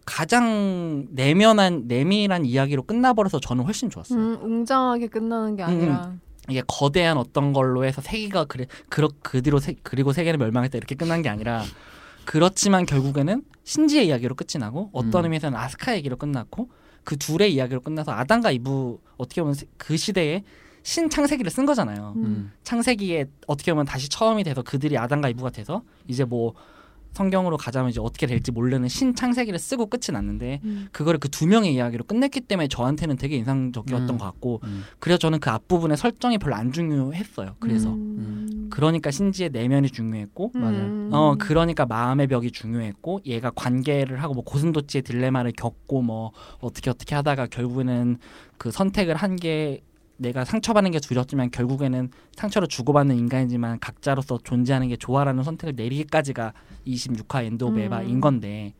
[0.04, 4.18] 가장 내면한 내밀한 이야기로 끝나버려서 저는 훨씬 좋았어요.
[4.18, 6.12] 음, 웅장하게 끝나는 게 아니라
[6.48, 10.94] 이게 거대한 어떤 걸로 해서 세계가 그래 그러 그 뒤로 세, 그리고 세계는 멸망했다 이렇게
[10.94, 11.64] 끝난 게 아니라
[12.24, 15.24] 그렇지만 결국에는 신지의 이야기로 끝이 나고 어떤 음.
[15.24, 16.68] 의미에서는 아스카 얘기로 끝났고
[17.04, 20.44] 그 둘의 이야기로 끝나서 아담과 이브 어떻게 보면 세- 그 시대에
[20.86, 22.12] 신창세기를 쓴 거잖아요.
[22.14, 22.24] 음.
[22.24, 22.52] 음.
[22.62, 26.54] 창세기에 어떻게 보면 다시 처음이 돼서 그들이 아담과 이브가 돼서 이제 뭐
[27.12, 30.86] 성경으로 가자면 이제 어떻게 될지 모르는 신창세기를 쓰고 끝이 났는데 음.
[30.92, 34.18] 그거를 그 두 명의 이야기로 끝냈기 때문에 저한테는 되게 인상적이었던 음.
[34.18, 34.84] 것 같고 음.
[35.00, 37.56] 그래서 저는 그 앞부분의 설정이 별로 안 중요했어요.
[37.58, 38.68] 그래서 음.
[38.70, 40.52] 그러니까 신지의 내면이 중요했고.
[40.54, 41.10] 음.
[41.12, 46.30] 어 그러니까 마음의 벽이 중요했고 얘가 관계를 하고 뭐 고슴도치의 딜레마를 겪고 뭐
[46.60, 48.18] 어떻게 어떻게 하다가 결국에는
[48.56, 49.80] 그 선택을 한게
[50.18, 56.54] 내가 상처받는 게 두렵지만 결국에는 상처를 주고받는 인간이지만 각자로서 존재하는 게 좋아라는 선택을 내리기까지가
[56.86, 57.80] 26화 End of 음.
[57.82, 58.74] Eva인 건데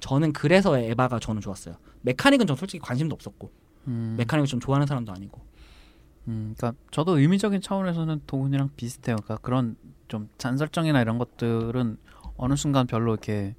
[0.00, 1.76] 저는 그래서 에바가 저는 좋았어요.
[2.02, 3.50] 메카닉은 전 솔직히 관심도 없었고
[3.88, 4.14] 음.
[4.18, 5.40] 메카닉을 좀 좋아하는 사람도 아니고
[6.28, 9.16] 음, 그러니까 저도 의미적인 차원에서는 도훈이랑 비슷해요.
[9.16, 9.76] 그러니까 그런
[10.08, 11.98] 좀 잔설정이나 이런 것들은
[12.36, 13.54] 어느 순간 별로 이렇게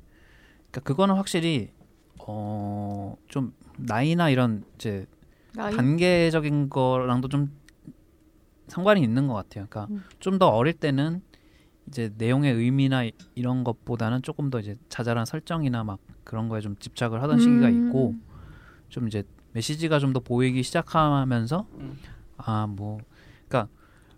[0.72, 1.72] 그러니까 그거는 확실히
[2.20, 5.06] 어 좀 나이나 이런 이제
[5.58, 5.76] 나이?
[5.76, 7.52] 단계적인 거랑도 좀
[8.68, 9.66] 상관이 있는 것 같아요.
[9.70, 10.04] 그러니까 음.
[10.20, 11.22] 좀더 어릴 때는
[11.88, 16.76] 이제 내용의 의미나 이- 이런 것보다는 조금 더 이제 자잘한 설정이나 막 그런 거에 좀
[16.78, 17.88] 집착을 하던 시기가 음.
[17.88, 18.16] 있고
[18.90, 21.98] 좀 이제 메시지가 좀 더 보이기 시작하면서 음.
[22.38, 23.00] 아뭐
[23.48, 23.72] 그러니까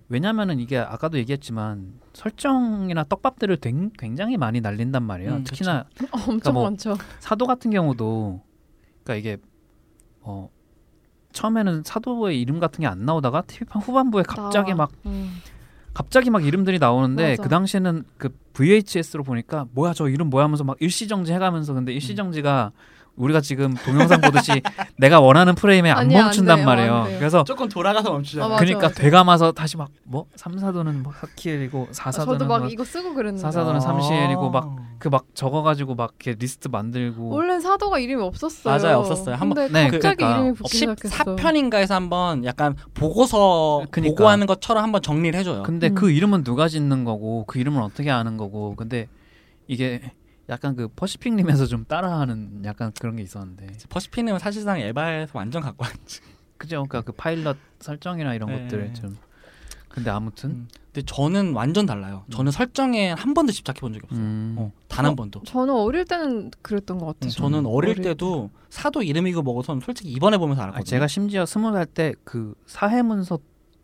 [0.09, 5.35] 왜냐면은 이게 아까도 얘기했지만 설정이나 떡밥들을 댕- 굉장히 많이 날린단 말이에요.
[5.35, 5.85] 음, 특히나
[6.27, 6.97] 엄청 뭐 많죠.
[7.19, 8.41] 사도 같은 경우도
[9.03, 9.37] 그러니까 이게
[10.21, 10.49] 어
[11.33, 14.87] 처음에는 사도의 이름 같은 게 안 나오다가 TV판 후반부에 갑자기 나와.
[14.87, 15.41] 막 음.
[15.93, 17.43] 갑자기 막 이름들이 나오는데 맞아.
[17.43, 22.71] 그 당시에는 그 VHS로 보니까 뭐야 저 이름 뭐야 하면서 막 일시정지 해가면서 근데 일시정지가
[23.15, 24.61] 우리가 지금 동영상 보듯이
[24.97, 26.93] 내가 원하는 프레임에 안 아니야, 안 멈춘단 돼요, 말이에요.
[26.95, 27.19] 안.
[27.19, 28.53] 그래서 조금 돌아가서 멈추잖아 요.
[28.53, 29.01] 아, 그러니까 맞아.
[29.01, 34.49] 되감아서 다시 막뭐 삼사도는 뭐 사키엘이고 아, 사사도는 저도 막뭐 이거 쓰고 그랬는데 사사도는 삼시엘이고
[34.49, 34.89] 막 아.
[34.99, 38.75] 그막 적어 가지고 막 이렇게 리스트 만들고 원래 사도가 이름이 없었어요.
[38.77, 39.35] 맞아요, 없었어요.
[39.35, 41.35] 한 근데 네, 갑자기 그러니까 이름이 붙기 시작했어.
[41.35, 44.11] 14편인가에서 한번 약간 보고서 그니까.
[44.15, 45.63] 보고하는 것처럼 한번 정리를 해 줘요.
[45.63, 45.95] 근데 음.
[45.95, 49.07] 그 이름은 누가 짓는 거고 그 이름을 어떻게 아는 거고 근데
[49.67, 50.11] 이게
[50.49, 56.21] 약간 그 퍼시픽님에서 좀 따라하는 약간 그런 게 있었는데 퍼시피님은 사실상 에바에서 완전 갖고 왔지.
[56.57, 56.85] 그죠?
[56.89, 58.63] 그러니까 그 파일럿 설정이나 이런 네.
[58.63, 59.15] 것들 좀
[59.87, 60.67] 근데 아무튼 음.
[60.91, 62.25] 근데 저는 완전 달라요.
[62.31, 64.19] 저는 설정에 한 번도 집착해 본 적이 없어요.
[64.19, 65.15] 음, 어, 단한 어?
[65.15, 65.43] 번도.
[65.45, 67.27] 저는 어릴 때는 그랬던 것 같아요.
[67.27, 70.85] 음, 저는 어릴 어릴 때도 사도 이름이고 뭐고선 솔직히 이번에 보면서 아, 알았거든요.
[70.85, 73.39] 제가 심지어 스무 살 때 그 사해문서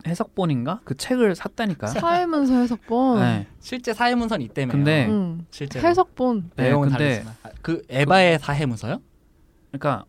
[0.06, 1.92] 해석본인가 그 책을 샀다니까요.
[2.00, 3.20] 사해문서 해석본.
[3.20, 3.48] 네.
[3.60, 4.78] 실제 사해문서는 이때문에.
[4.78, 5.46] 근데 음.
[5.52, 6.52] 실제 해석본.
[6.56, 9.00] 네, 내용은 근데- 다르지만 아, 그 에바의 사해문서요?
[9.72, 10.06] 그러니까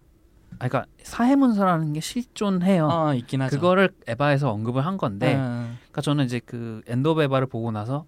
[0.59, 2.88] 아 그러니까 사해문서라는 게 실존해요.
[2.88, 3.57] 어, 있긴 하죠.
[3.57, 8.07] 그거를 에바에서 언급을 한 건데 어, 그러니까 저는 이제 그 End of Eva를 보고 나서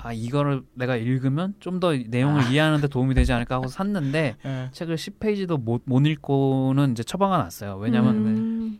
[0.00, 2.48] 아 이거를 내가 읽으면 좀 더 내용을 아.
[2.48, 4.68] 이해하는데 도움이 되지 않을까 하고 샀는데 예.
[4.70, 7.76] 책을 10페이지도 못, 못 읽고는 이제 처방을 놨어요.
[7.78, 8.24] 왜냐면 음.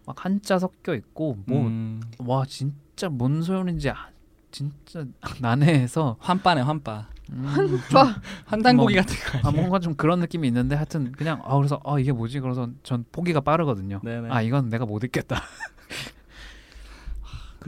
[0.09, 2.00] 막 한자 섞여 있고 뭐와 음,
[2.48, 4.09] 진짜 뭔 소용인지 아,
[4.50, 5.04] 진짜
[5.42, 7.09] 난해해서 환빠네 환빠.
[7.30, 7.44] 음,
[7.92, 8.14] 빠.
[8.46, 9.46] 환단고기 뭐- 같은 거.
[9.46, 13.04] 아 뭔가 좀 그런 느낌이 있는데 하여튼 그냥 아 그래서 아 이게 뭐지 그래서 전
[13.12, 14.00] 포기가 빠르거든요.
[14.02, 14.28] 네네.
[14.30, 15.42] 아 이건 내가 못 읽겠다.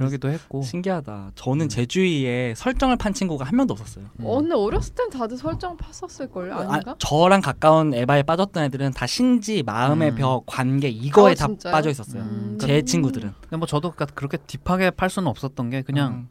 [0.01, 1.33] 그러기도 했고 신기하다.
[1.35, 1.69] 저는 음.
[1.69, 4.07] 제 주위에 설정을 판 친구가 한 명도 없었어요.
[4.21, 4.25] 음.
[4.25, 6.53] 어, 근데 어렸을 땐 다들 설정 팠었을걸요?
[6.53, 6.93] 아닌가?
[6.93, 10.17] 아, 저랑 가까운 에바에 빠졌던 애들은 다 신지, 마음의 음.
[10.17, 11.49] 벽, 관계 이거에 어, 다?
[11.71, 12.23] 빠져 있었어요.
[12.23, 12.57] 음.
[12.59, 16.29] 제 친구들은 근데 뭐 저도 그러니까 그렇게 딥하게 팔 수는 없었던 게 그냥 음.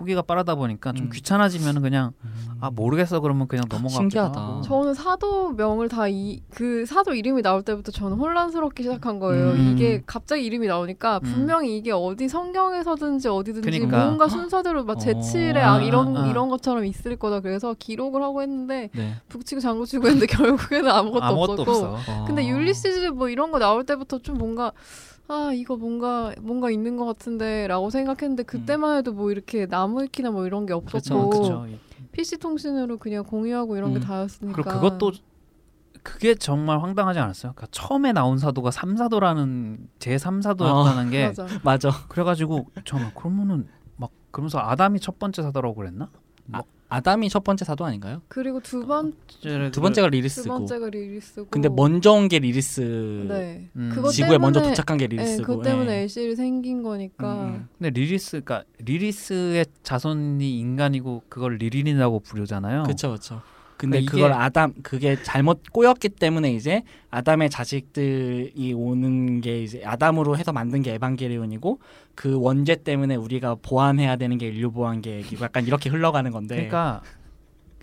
[0.00, 1.10] 포기가 빠르다 보니까 좀 음.
[1.12, 2.12] 귀찮아지면 그냥
[2.60, 4.62] 아 모르겠어 그러면 그냥 넘어가고 신기하다.
[4.64, 9.50] 저는 사도명을 다 이 그 사도 이름이 나올 때부터 저는 혼란스럽기 시작한 거예요.
[9.50, 9.74] 음.
[9.76, 11.32] 이게 갑자기 이름이 나오니까 음.
[11.32, 14.04] 분명히 이게 어디 성경에서든지 어디든지 그니까.
[14.06, 15.00] 뭔가 순서대로 막 어.
[15.00, 16.26] 제칠의 악 이런 아, 아.
[16.26, 17.40] 이런 것처럼 있을 거다.
[17.40, 19.14] 그래서 기록을 하고 했는데 네.
[19.28, 21.70] 북치고 장구치고 했는데 결국에는 아무것도, 아무것도 없었고.
[21.72, 22.24] 없어.
[22.26, 22.48] 근데 어.
[22.48, 24.72] 율리시즈 뭐 이런 거 나올 때부터 좀 뭔가
[25.30, 30.44] 아 이거 뭔가 뭔가 있는 것 같은데라고 생각했는데 그때만 해도 뭐 이렇게 나무 위키나 뭐
[30.44, 31.66] 이런 게 없었고 그렇죠.
[32.10, 33.94] PC 통신으로 그냥 공유하고 이런 음.
[33.94, 35.12] 게 다였으니까 그리고 그것도
[36.02, 37.52] 그게 정말 황당하지 않았어요?
[37.52, 41.46] 그러니까 처음에 나온 사도가 삼사도라는 제 삼사도였다는 게 맞아.
[41.62, 41.90] 맞아.
[42.08, 46.10] 그래가지고 잠깐 그러면은 막 그러면서 아담이 첫 번째 사도라고 그랬나?
[46.50, 46.62] 아
[46.98, 48.20] 담이 첫 번째 사도 아닌가요?
[48.26, 50.48] 그리고 두번두두 번째가 두 리리스고.
[50.48, 52.80] 번째가 리리스고 근데 먼저 온 게 리리스.
[53.28, 53.92] 네 음.
[53.94, 55.46] 그것 지구에 먼저 때문에- 도착한 게 네, 리리스고.
[55.46, 56.02] 그것 때문에 예.
[56.02, 57.68] LCL이 생긴 거니까 음.
[57.78, 62.82] 근데 리리스 그러니까 리리스의 자손이 인간이고 그걸 리린이라고 부르잖아요.
[62.82, 63.42] 그렇죠, 그렇죠.
[63.80, 70.36] 근데 그러니까 그걸 아담 그게 잘못 꼬였기 때문에 이제 아담의 자식들이 오는 게 이제 아담으로
[70.36, 71.78] 해서 만든 게 에반게리온이고
[72.14, 76.56] 그 원죄 때문에 우리가 보완해야 되는 게 인류 보완 계획이고 약간 이렇게 흘러가는 건데.
[76.56, 77.00] 그러니까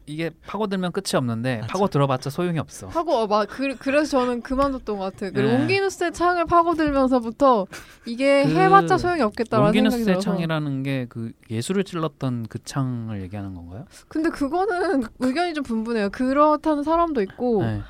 [0.09, 1.67] 이게 파고들면 끝이 없는데 맞아.
[1.73, 2.87] 파고 들어봤자 소용이 없어.
[2.87, 5.31] 하고 어, 막 그, 그래서 저는 그만뒀던 것 같아요.
[5.33, 5.57] 그 네.
[5.57, 7.67] 롱기누스의 창을 파고들면서부터
[8.05, 10.21] 이게 그 해봤자 소용이 없겠다라는 생각이 들어서.
[10.21, 13.85] 창이라는 게 그 예술을 찔렀던 그 창을 얘기하는 건가요?
[14.07, 16.09] 근데 그거는 의견이 좀 분분해요.
[16.09, 17.81] 그렇다는 사람도 있고 네.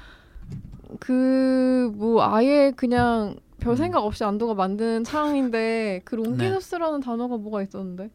[0.99, 3.76] 그뭐 아예 그냥 별 음.
[3.76, 6.24] 생각 없이 안도가 만든 창인데 그 네.
[6.24, 8.09] 롱기누스라는 단어가 뭐가 있었는데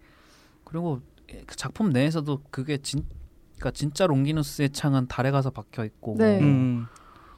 [0.65, 1.01] 그리고
[1.47, 3.05] 그 작품 내에서도 그게 진
[3.63, 6.41] 그러니까 진짜 롱기누스의 창은 달에 가서 박혀 있고 네.
[6.41, 6.87] 음.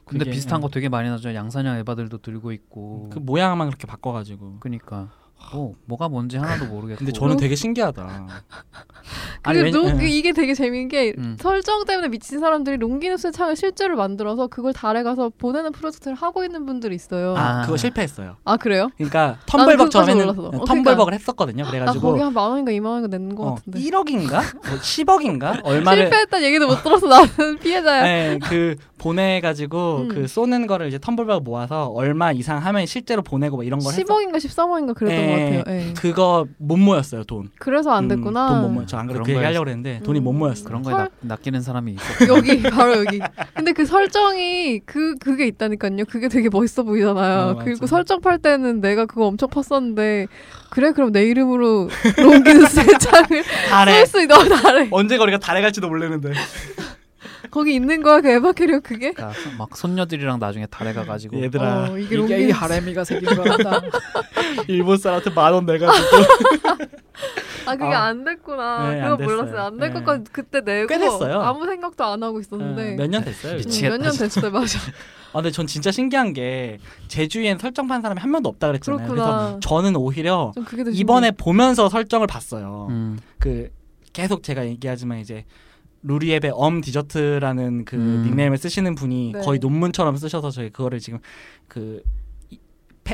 [0.07, 0.63] 근데 그게, 비슷한 음.
[0.63, 1.35] 거 되게 많이 나죠.
[1.35, 3.11] 양산형 에바들도 들고 있고.
[3.13, 4.59] 그 모양만 그렇게 바꿔가지고.
[4.61, 5.11] 그러니까
[5.53, 6.99] 뭐 뭐가 뭔지 하나도 모르겠고.
[6.99, 8.27] 근데 저는 되게 신기하다.
[9.43, 9.93] 아니, 그, 왜냐- 로, 예.
[9.93, 11.37] 그 이게 되게 재밌는 게 음.
[11.39, 16.65] 설정 때문에 미친 사람들이 롱기누스의 창을 실제로 만들어서 그걸 달에 가서 보내는 프로젝트를 하고 있는
[16.65, 17.35] 분들이 있어요.
[17.37, 17.63] 아, 아.
[17.63, 18.37] 그거 실패했어요.
[18.61, 18.89] 그래요?
[18.97, 20.29] 그러니까 텀블벅처럼 했는.
[20.31, 21.65] 어, 텀블벅을 했었거든요.
[21.65, 24.31] 나 그래가지고 거기 한 만 원인가 이만 원인가 낸것 어, 같은데 1억인가?
[24.67, 25.61] 뭐 10억인가?
[25.65, 27.29] 얼마를 실패했다는 얘기도 못 들어서 나는
[27.61, 28.03] 피해자야.
[28.03, 30.09] 네, 그 보내가지고 음.
[30.09, 34.03] 그 쏘는 거를 이제 텀블벅 모아서 얼마 이상 하면 실제로 보내고 뭐 이런 걸 했어.
[34.03, 35.65] 10억인가 13억인가 그랬던 예, 것 같아요.
[35.69, 35.93] 예.
[35.99, 37.51] 그거 못 모였어요 돈.
[37.59, 38.49] 그래서 안 음, 됐구나.
[38.49, 38.87] 돈 못 모여.
[38.87, 40.39] 저안 그래도 그런 그 얘기 하려고 그랬는데 돈이 못 음.
[40.39, 40.65] 모였어.
[40.65, 41.03] 그런 거에 헐.
[41.03, 42.29] 낚, 낚이는 사람이 있어.
[42.35, 43.21] 여기 바로 여기.
[43.55, 46.05] 근데 그 설정이 그 그게 있다니까요.
[46.09, 47.57] 그게 되게 멋있어 보이잖아요.
[47.59, 47.65] 어.
[47.65, 50.29] 그리고 설정 팔 때는 내가 그거 엄청 팠었는데
[50.71, 56.33] 그래 그럼 내 이름으로 롱기누스의 창을 달에 쓸수 있다 달에 언제 거리가 달에 갈지도 모르는데.
[57.55, 59.13] 거기 있는 거야 그 에바케리온 그게?
[59.13, 62.51] 그러니까 막 손녀들이랑 나중에 달에 가가지고 얘들아 어, 이게 이게 이.
[62.51, 63.81] 하렘이가 새긴 거다.
[64.67, 66.07] 일본 사람한테 만 원 내가지고
[67.67, 68.07] 아 그게 아.
[68.07, 68.91] 안 됐구나.
[68.91, 69.37] 네, 그거 안 됐어요.
[69.37, 69.61] 몰랐어요.
[69.63, 69.95] 안될 네.
[70.01, 71.41] 것까지 그때 내고 꽤 됐어요.
[71.41, 73.57] 아무 생각도 안 하고 있었는데 몇년 됐어요.
[73.57, 73.89] 미치- 이제.
[73.89, 74.79] 몇년 됐어요 맞아.
[75.33, 76.79] 아 근데 전 진짜 신기한 게
[77.09, 79.07] 제주엔 설정 판 사람이 한 명도 없다 그랬잖아요.
[79.09, 79.59] 그래서 그렇구나.
[79.63, 80.53] 저는 오히려
[80.93, 82.89] 이번에 보면서 설정을 봤어요.
[82.91, 83.19] 음.
[83.39, 83.71] 그
[84.13, 85.45] 계속 제가 얘기하지만 이제
[86.05, 88.23] 루리앱의 엄 디저트라는 그 음.
[88.27, 89.41] 닉네임을 쓰시는 분이 네.
[89.41, 91.19] 거의 논문처럼 쓰셔서 저희 그거를 지금
[91.67, 92.03] 그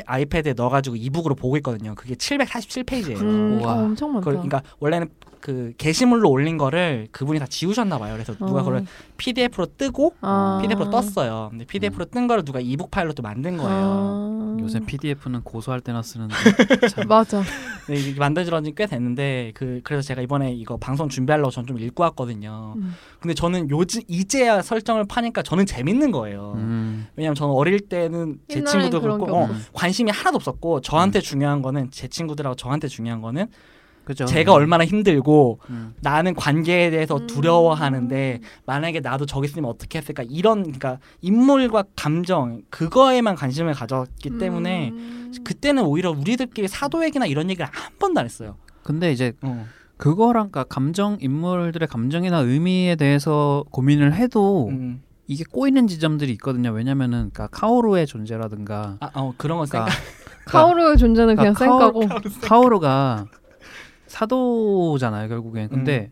[0.07, 1.95] 아이패드에 넣어가지고 이북으로 보고 있거든요.
[1.95, 3.21] 그게 747페이지예요.
[3.21, 3.75] 음, 우와.
[3.75, 4.21] 어, 엄청 많다.
[4.21, 5.09] 그걸 그러니까 원래는
[5.41, 8.13] 그 게시물로 올린 거를 그분이 다 지우셨나 봐요.
[8.15, 8.65] 그래서 누가 어.
[8.65, 8.85] 그걸
[9.17, 10.59] PDF로 뜨고 아.
[10.61, 11.49] PDF로 떴어요.
[11.51, 13.81] 근데 PDF로 뜬 거를 누가 이북 파일로 또 만든 거예요.
[13.83, 14.57] 아.
[14.61, 16.35] 요새 PDF는 고소할 때나 쓰는데
[16.91, 17.43] 참 맞아.
[17.89, 22.75] 이게 만들어진 지꽤 됐는데 그 그래서 제가 이번에 이거 방송 준비하려고 전 좀 읽고 왔거든요.
[22.79, 22.95] 음.
[23.21, 26.55] 근데 저는 요즘 이제야 설정을 파니까 저는 재밌는 거예요.
[26.57, 27.07] 음.
[27.15, 29.49] 왜냐면 저는 어릴 때는 제 친구도 그렇고 게 어.
[29.73, 33.47] 관심이 하나도 없었고 저한테 중요한 거는 제 친구들하고 저한테 중요한 거는
[34.11, 34.25] 그죠.
[34.25, 35.95] 제가 얼마나 힘들고 음.
[36.01, 37.27] 나는 관계에 대해서 음.
[37.29, 44.89] 두려워하는데 만약에 나도 저기 있으면 어떻게 했을까 이런 그러니까 인물과 감정 그거에만 관심을 가졌기 때문에
[44.89, 45.33] 음.
[45.45, 48.57] 그때는 오히려 우리들끼리 사도액이나 이런 얘기를 한 번도 안 했어요.
[48.83, 49.65] 근데 이제 어.
[49.97, 55.03] 그거랑 그러니까 감정 인물들의 감정이나 의미에 대해서 고민을 해도 음.
[55.29, 56.71] 이게 꼬이는 지점들이 있거든요.
[56.73, 60.21] 왜냐면은 그러니까 카오루의 존재라든가 아, 어, 그런 거 그러니까, 생각.
[60.47, 62.01] 카오루의 존재는 그냥 그러니까 쌩까고.
[62.43, 63.27] 카오루가
[64.11, 65.69] 사도잖아요 결국엔.
[65.69, 66.11] 근데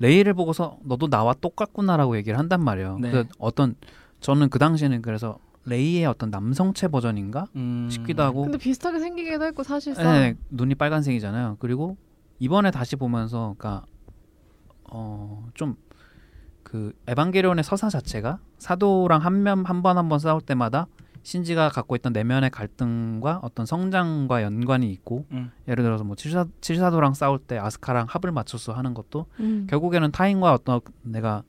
[0.00, 2.98] 레이를 보고서 너도 나와 똑같구나라고 얘기를 한단 말이에요.
[3.00, 3.10] 네.
[3.10, 3.74] 그 어떤
[4.20, 7.88] 저는 그 당시에는 그래서 레이의 어떤 남성체 버전인가 음.
[7.90, 10.04] 싶기도 하고 근데 비슷하게 생기기도 했고 사실상.
[10.12, 11.56] 네, 눈이 빨간색이잖아요.
[11.58, 11.96] 그리고
[12.38, 13.84] 이번에 다시 보면서 그러니까
[14.90, 15.76] 어좀
[16.62, 20.86] 그 에반게리온의 서사 자체가 사도랑 한 면 한 번 한 번 싸울 때마다
[21.22, 25.50] 신지가 갖고 있던 내면의 갈등과 어떤 성장과 연관이 있고 음.
[25.66, 29.66] 예를 들어서 뭐 칠사, 칠사도랑 싸울 때 아스카랑 합을 맞춰서 하는 것도 음.
[29.68, 31.42] 결국에는 타인과 어떤 내가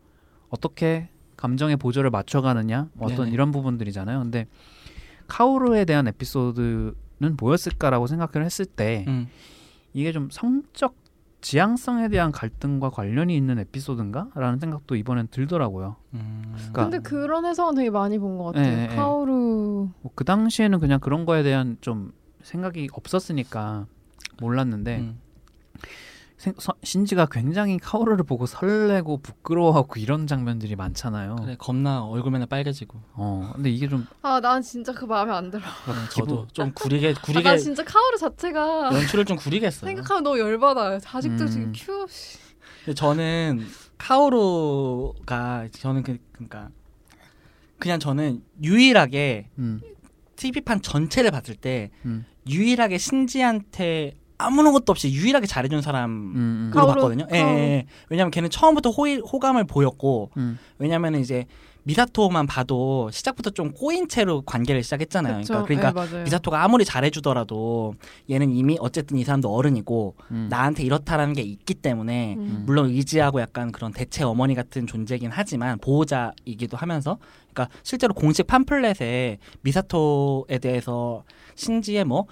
[0.49, 3.31] 어떻게 감정의 보조를 맞춰가느냐 뭐 어떤 네네.
[3.31, 4.19] 이런 부분들이잖아요.
[4.19, 4.47] 근데
[5.27, 9.27] 카오루에 대한 에피소드는 뭐였을까라고 생각을 했을 때 음.
[9.93, 10.95] 이게 좀 성적
[11.41, 15.95] 지향성에 대한 갈등과 관련이 있는 에피소드인가라는 생각도 이번엔 들더라고요.
[16.13, 16.41] 음.
[16.55, 18.75] 그러니까 근데 그런 해석은 되게 많이 본 것 같아요.
[18.75, 18.95] 네, 네.
[18.95, 19.89] 카오루.
[20.01, 22.11] 뭐 그 당시에는 그냥 그런 거에 대한 좀
[22.41, 23.85] 생각이 없었으니까
[24.41, 25.19] 몰랐는데 음.
[26.83, 31.35] 신지가 굉장히 카오루를 보고 설레고 부끄러워하고 이런 장면들이 많잖아요.
[31.35, 32.97] 그래 겁나 얼굴 맨날 빨개지고.
[33.13, 35.63] 어, 근데 이게 좀 아, 난 진짜 그 마음에 안 들어.
[36.13, 39.89] 저도 좀 구리게 아, 구리게 난 진짜 카오루 자체가 연출을 좀 구리게 했어요.
[39.89, 40.99] 생각하면 너무 열받아요.
[41.11, 41.47] 아직도 음.
[41.49, 42.05] 지금 큐.
[42.09, 42.37] 씨.
[42.85, 43.67] 근데 저는
[43.97, 46.69] 카오루가 저는 그 그러니까
[47.79, 49.81] 그냥 저는 유일하게 음,
[50.37, 56.87] TV판 전체를 봤을 때 음, 유일하게 신지한테 아무것도 없이 유일하게 잘해준 사람 음, 음, 으로?
[56.87, 57.27] 봤거든요.
[57.31, 57.59] 예, 카오루.
[57.59, 57.85] 예, 예.
[58.09, 61.45] 왜냐면 걔는 처음부터 호의, 호감을 보였고 음, 왜냐면 이제
[61.83, 65.37] 미사토만 봐도 시작부터 좀 꼬인 채로 관계를 시작했잖아요.
[65.39, 65.63] 그쵸.
[65.63, 66.23] 그러니까, 그러니까 네, 맞아요.
[66.23, 67.95] 미사토가 아무리 잘해주더라도
[68.29, 70.47] 얘는 이미 어쨌든 이 사람도 어른이고 음.
[70.49, 72.63] 나한테 이렇다라는 게 있기 때문에 음.
[72.65, 77.17] 물론 의지하고 약간 그런 대체 어머니 같은 존재긴 하지만 보호자이기도 하면서
[77.53, 81.23] 그러니까 실제로 공식 팜플렛에 미사토에 대해서
[81.55, 82.25] 신지의 뭐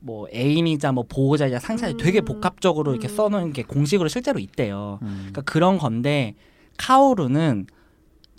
[0.00, 2.24] 뭐 애인이자 뭐 보호자이자 상사이 되게 음.
[2.24, 3.16] 복합적으로 이렇게 음.
[3.16, 4.98] 써놓은 게 공식으로 실제로 있대요.
[5.02, 5.16] 음.
[5.30, 6.34] 그러니까 그런 건데
[6.76, 7.66] 카오루는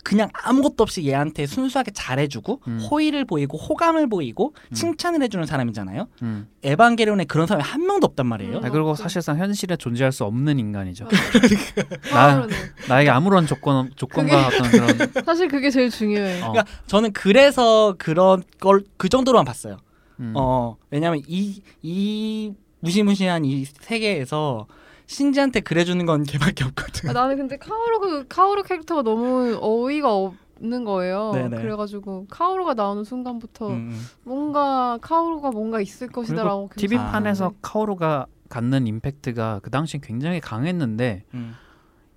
[0.02, 2.78] 그냥 아무것도 없이 얘한테 순수하게 잘해주고 음.
[2.90, 4.74] 호의를 보이고 호감을 보이고 음.
[4.74, 6.08] 칭찬을 해주는 사람이잖아요.
[6.22, 6.48] 음.
[6.62, 8.58] 에반게리온에 그런 사람이 한 명도 없단 말이에요.
[8.58, 8.64] 음.
[8.64, 8.94] 아, 그리고.
[8.94, 11.06] 사실상 현실에 존재할 수 없는 인간이죠.
[12.14, 12.56] 나 카오루는.
[12.88, 14.88] 나에게 아무런 조건 조건과 어떤 그런
[15.26, 16.46] 사실 그게 제일 중요해요.
[16.46, 19.76] 어, 그러니까 저는 그래서 그런 걸 그 정도로만 봤어요.
[20.20, 20.32] 음.
[20.36, 24.66] 어 왜냐하면 이 이 무시무시한 이 세계에서
[25.06, 27.10] 신지한테 그래주는 건 걔밖에 없거든.
[27.10, 31.32] 아, 나는 근데 카오루 그 카오루 캐릭터가 너무 어이가 없 는 거예요.
[31.32, 31.56] 네네.
[31.62, 34.00] 그래가지고 카오루가 나오는 순간부터 음, 음.
[34.24, 37.10] 뭔가 카오루가 뭔가 있을 것이다라고 TV 아.
[37.10, 41.54] 판에서 카오루가 갖는 임팩트가 그 당시 굉장히 강했는데 음.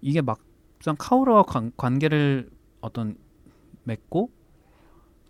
[0.01, 2.49] 이게 막상 카오루와 관, 관계를
[2.81, 3.15] 어떤
[3.83, 4.29] 맺고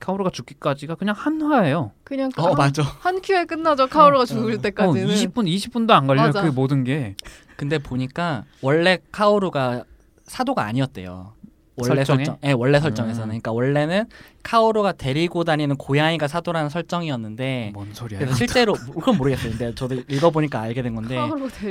[0.04, 1.91] 카오루가 죽기까지가 그냥 한화예요.
[2.04, 2.84] 그냥 어 한, 맞아.
[2.84, 3.88] 한 큐에 끝나죠.
[3.88, 4.58] 카오루가 죽을 어.
[4.58, 5.08] 때까지는.
[5.10, 6.41] 어, 20분 20분도 안 걸려 맞아.
[6.41, 7.16] 그 모든 게
[7.56, 9.86] 근데 보니까 원래 카오루가
[10.26, 11.34] 사도가 아니었대요.
[11.76, 12.26] 원래 설정에?
[12.26, 13.24] 설정, 예, 원래 설정에서는.
[13.26, 13.39] 음.
[13.39, 14.05] 그러니까 원래는
[14.43, 18.19] 카오루가 데리고 다니는 고양이가 사도라는 설정이었는데, 뭔 소리야?
[18.19, 19.51] 그래서 실제로 그건 모르겠어요.
[19.51, 21.17] 근데 저도 읽어보니까 알게 된 건데,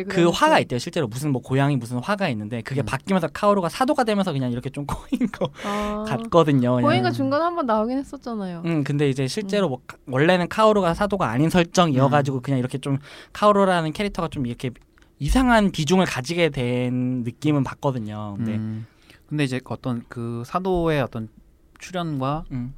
[0.08, 0.28] 그.
[0.30, 0.78] 화가 있대요.
[0.78, 2.86] 실제로 무슨 뭐 고양이 무슨 화가 있는데 그게 음.
[2.86, 6.76] 바뀌면서 카오루가 사도가 되면서 그냥 이렇게 좀 꼬인 거 아, 같거든요.
[6.76, 6.82] 그냥.
[6.82, 8.62] 고잉가 중간에 한번 나오긴 했었잖아요.
[8.64, 12.98] 음, 근데 이제 실제로 뭐 카- 원래는 카오루가 사도가 아닌 설정이어가지고 그냥 이렇게 좀
[13.32, 14.70] 카오루라는 캐릭터가 좀 이렇게
[15.18, 18.34] 이상한 비중을 가지게 된 느낌은 받거든요.
[18.38, 18.86] 근데 음.
[19.32, 21.26] 근데 이제 어떤 그 사도의 어떤
[21.78, 22.74] 출현과 음,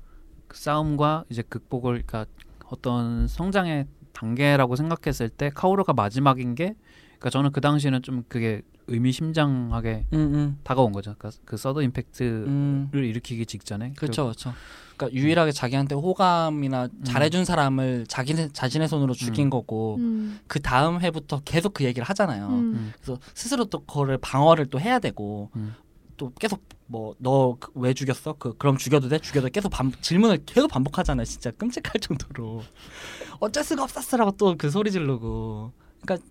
[0.46, 2.26] 그 싸움과 이제 극복을 그러니까
[2.66, 6.76] 어떤 성장의 단계라고 생각했을 때 카오루가 마지막인 게
[7.06, 11.16] 그러니까 저는 그 당시에는 좀 그게 의미심장하게 음, 음, 다가온 거죠.
[11.18, 12.90] 그러니까 그 서드 임팩트를 음.
[12.94, 14.54] 일으키기 직전에 그렇죠, 그렇죠.
[14.96, 19.50] 그러니까 유일하게 자기한테 호감이나 잘해준 사람을 자기 자신의 손으로 죽인 음.
[19.50, 20.38] 거고 음.
[20.46, 22.46] 그 다음 해부터 계속 그 얘기를 하잖아요.
[22.46, 22.92] 음.
[23.02, 25.74] 그래서 스스로 또 그거를 방어를 또 해야 되고 음.
[26.16, 28.34] 또 계속 뭐 너 왜 죽였어?
[28.38, 29.18] 그 그럼 죽여도 돼?
[29.18, 29.50] 죽여도 돼?
[29.50, 31.24] 계속 반, 질문을 계속 반복하잖아요.
[31.24, 32.62] 진짜 끔찍할 정도로
[33.40, 36.26] 어쩔 수가 없었어라고 또 그 소리 지르고 그러니까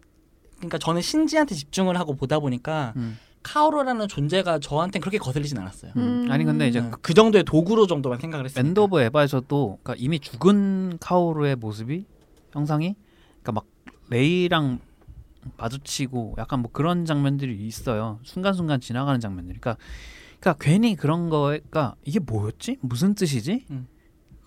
[0.58, 3.18] 그러니까 저는 신지한테 집중을 하고 보다 보니까 음.
[3.44, 5.92] 카오루라는 존재가 저한테 그렇게 거슬리진 않았어요.
[5.98, 6.28] 음.
[6.30, 8.66] 아니 근데 이제 네, 그 정도의 도구로 정도만 생각을 했어요.
[8.66, 12.06] End of Eva에서도 그러니까 이미 죽은 카오루의 모습이
[12.54, 12.96] 형상이
[13.42, 13.66] 그러니까 막
[14.10, 14.80] 레이랑
[15.58, 18.20] 마주치고 약간 뭐 그런 장면들이 있어요.
[18.24, 19.60] 순간순간 지나가는 장면들.
[19.60, 19.78] 그러니까
[20.40, 22.78] 그러니까 괜히 그런 거가 이게 뭐였지?
[22.82, 23.66] 무슨 뜻이지?
[23.72, 23.88] 음.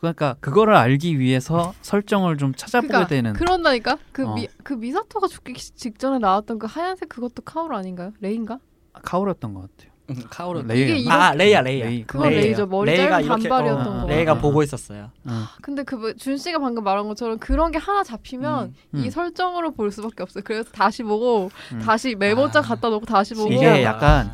[0.01, 4.35] 그러니까 그거를 알기 위해서 설정을 좀 찾아보게 그러니까 되는 그런다니까 그, 어.
[4.35, 8.13] 미, 그 미사토가 죽기 직전에 나왔던 그 하얀색 그것도 카오루 아닌가요?
[8.21, 8.59] 레인가?
[8.93, 9.96] 카오루였던 것 같아요.
[10.09, 12.05] 음, 카오루 레이 아 레이야 레이야 레이.
[12.07, 12.45] 그건 레이예요.
[12.47, 12.67] 레이죠.
[12.67, 14.07] 머리 짧은 이렇게- 단발이었던 어, 거.
[14.09, 14.39] 레이가 어.
[14.39, 15.11] 보고 있었어요.
[15.27, 15.43] 응.
[15.63, 19.05] 근데 그준 씨가 방금 말한 것처럼 그런 게 하나 잡히면 음.
[19.05, 20.45] 이 설정으로 볼 수밖에 없어요.
[20.45, 21.81] 그래서 다시 보고 음.
[21.81, 22.67] 다시 메모장 아.
[22.69, 23.83] 갖다 놓고 다시 보고 이게 신기하다.
[23.83, 24.33] 약간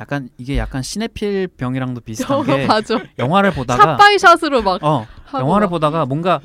[0.00, 2.98] 약간 이게 약간 시네필 병이랑도 비슷한 게 맞아.
[3.18, 5.70] 영화를 보다가 샷바이샷으로 막 어 영화를 막.
[5.70, 6.40] 보다가 뭔가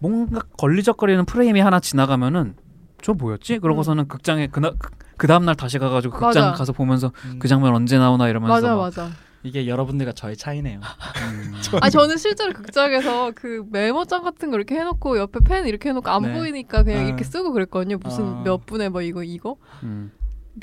[0.00, 2.56] 뭔가 걸리적거리는 프레임이 하나 지나가면은
[3.02, 3.58] 저 뭐였지?
[3.58, 4.72] 그러고서는 극장에 그나
[5.16, 6.52] 그 다음 날 다시 가가지고 극장 맞아.
[6.52, 9.10] 가서 보면서 음, 그 장면 언제 나오나 이러면서 맞아 막, 맞아.
[9.42, 10.78] 이게 여러분들과 저의 차이네요.
[10.78, 16.08] 음, 아 저는 실제로 극장에서 그 메모장 같은 거 이렇게 해놓고 옆에 펜 이렇게 해놓고
[16.08, 16.32] 안 네.
[16.32, 17.08] 보이니까 그냥 아.
[17.08, 17.98] 이렇게 쓰고 그랬거든요.
[17.98, 18.42] 무슨 아.
[18.44, 20.12] 몇 분에 뭐 이거 이거 음.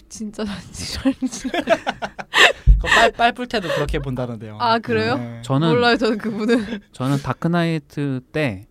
[0.08, 1.50] 진짜 지랄지.
[2.80, 4.58] 그 빨, 빨풀 때도 그렇게 본다는데요.
[4.62, 5.18] 아 그래요?
[5.18, 5.42] 네.
[5.44, 6.80] 저는 몰라요 저는 그분은.
[6.94, 8.66] 저는 다크나이트 때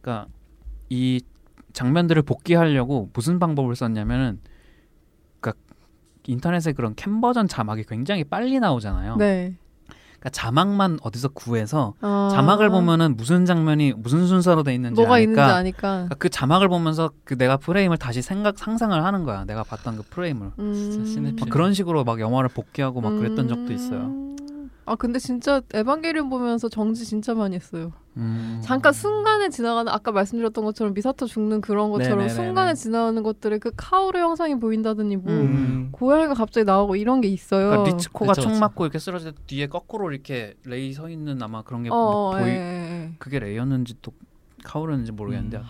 [0.00, 0.26] 그러니까
[0.88, 1.20] 이
[1.76, 4.40] 장면들을 복귀하려고 무슨 방법을 썼냐면은
[5.40, 5.62] 그러니까
[6.26, 9.16] 인터넷에 그런 캠 버전 자막이 굉장히 빨리 나오잖아요.
[9.16, 9.54] 네.
[9.86, 12.30] 그러니까 자막만 어디서 구해서 아.
[12.32, 15.80] 자막을 보면은 무슨 장면이 무슨 순서로 돼 있는지 뭐가 아니까 있는지 아니까.
[15.80, 19.44] 그러니까 그 자막을 보면서 그 내가 프레임을 다시 생각 상상을 하는 거야.
[19.44, 20.52] 내가 봤던 그 프레임을.
[20.58, 21.36] 음.
[21.50, 24.14] 그런 식으로 막 영화를 복귀하고 막 그랬던 적도 있어요.
[24.86, 24.90] 음.
[24.90, 27.92] 아 근데 진짜 에반게리온 보면서 정지 진짜 많이 했어요.
[28.16, 28.60] 음.
[28.62, 32.34] 잠깐 순간에 지나가는 아까 말씀드렸던 것처럼 미사토 죽는 그런 것처럼 네네네네.
[32.34, 35.88] 순간에 지나가는 것들에 그 카오루 형상이 보인다더니 뭐 음.
[35.92, 37.68] 고양이가 갑자기 나오고 이런 게 있어요.
[37.70, 38.60] 그러니까 리츠코가 그쵸, 총 그쵸.
[38.60, 42.28] 맞고 이렇게 쓰러질 때 뒤에 거꾸로 이렇게 레이 서 있는 아마 그런 게 어, 뭐
[42.28, 43.14] 어, 보이 예, 예, 예.
[43.18, 44.12] 그게 레이였는지 또
[44.64, 45.64] 카오루였는지 모르겠는데 음.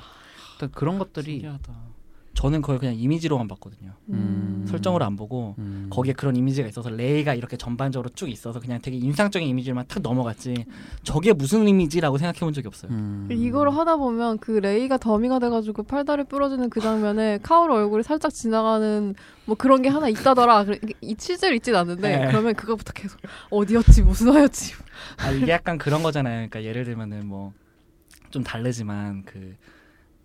[0.55, 1.96] 일단 그런 것들이 신기하다.
[2.37, 3.93] 저는 그걸 그냥 이미지로만 봤거든요.
[4.11, 4.67] 음.
[4.69, 5.89] 설정으로 안 보고 음.
[5.91, 10.67] 거기에 그런 이미지가 있어서 레이가 이렇게 전반적으로 쭉 있어서 그냥 되게 인상적인 이미지만 탁 넘어갔지
[11.03, 12.93] 저게 무슨 이미지라고 생각해 본 적이 없어요.
[12.93, 13.27] 음.
[13.31, 19.15] 이거를 하다 보면 그 레이가 더미가 돼가지고 팔다리 부러지는 그 장면에 카오루 얼굴이 살짝 지나가는
[19.47, 20.67] 뭐 그런 게 하나 있다더라.
[21.01, 22.27] 이 치즈를 있진 않는데 네.
[22.27, 23.19] 그러면 그거부터 계속
[23.49, 24.75] 어디였지 무슨 화였지.
[25.19, 26.49] 아 이게 약간 그런 거잖아요.
[26.49, 27.55] 그러니까 예를 들면은 뭐
[28.31, 29.57] 좀 다르지만 그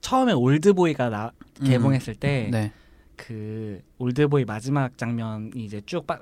[0.02, 1.32] 처음에 올드보이가 나
[1.62, 1.66] 음.
[1.66, 2.72] 개봉했을 때 네.
[3.16, 6.20] 그 올드보이 마지막 장면이 이제 쭉 빠,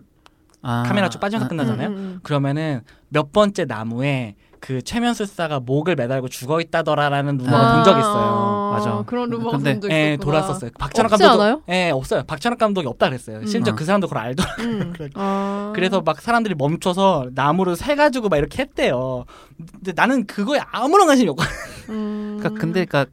[0.61, 1.87] 아, 카메라 쭉 빠지면서 아, 끝나잖아요.
[1.87, 7.45] 음, 음, 그러면은 몇 번째 나무에 그 최면술사가 목을 매달고 죽어 있다더라라는 음.
[7.45, 8.71] 루머가 본 적이 있어요.
[8.73, 9.03] 맞아.
[9.05, 10.17] 그런 루머가 근데- 본 적이 예.
[10.19, 10.71] 돌았었어요.
[10.77, 11.61] 박찬욱 않아요?
[11.69, 12.23] 예, 없어요.
[12.23, 13.37] 박찬욱 감독이 없다 그랬어요.
[13.37, 13.45] 음.
[13.45, 13.75] 심지어 어.
[13.77, 14.49] 그 사람도 그걸 알더라.
[14.59, 14.91] 음.
[14.97, 15.09] 그래.
[15.15, 15.71] 아.
[15.73, 19.23] 그래서 막 사람들이 멈춰서 나무를 세 가지고 막 이렇게 했대요.
[19.57, 21.41] 근데 나는 그거에 아무런 관심이 없고.
[21.87, 22.35] 음.
[22.41, 23.09] 그러니까 근데 그러니까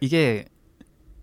[0.00, 0.44] 이게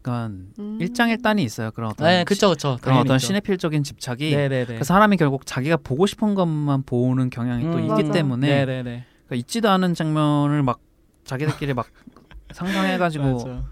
[0.02, 0.78] 그러니까 음.
[0.80, 1.72] 일장일단이 있어요.
[1.72, 2.78] 그런 어떤 네, 그쵸, 그쵸.
[2.82, 3.28] 그런 어떤 있죠.
[3.28, 4.78] 시네필적인 집착이 네네네.
[4.78, 8.12] 그 사람이 결국 자기가 보고 싶은 것만 보는 경향이 또 음, 있기 맞아.
[8.12, 9.06] 때문에 네네네.
[9.26, 10.80] 그러니까 있지도 않은 장면을 막
[11.24, 11.88] 자기들끼리 막
[12.54, 13.64] 상상해가지고.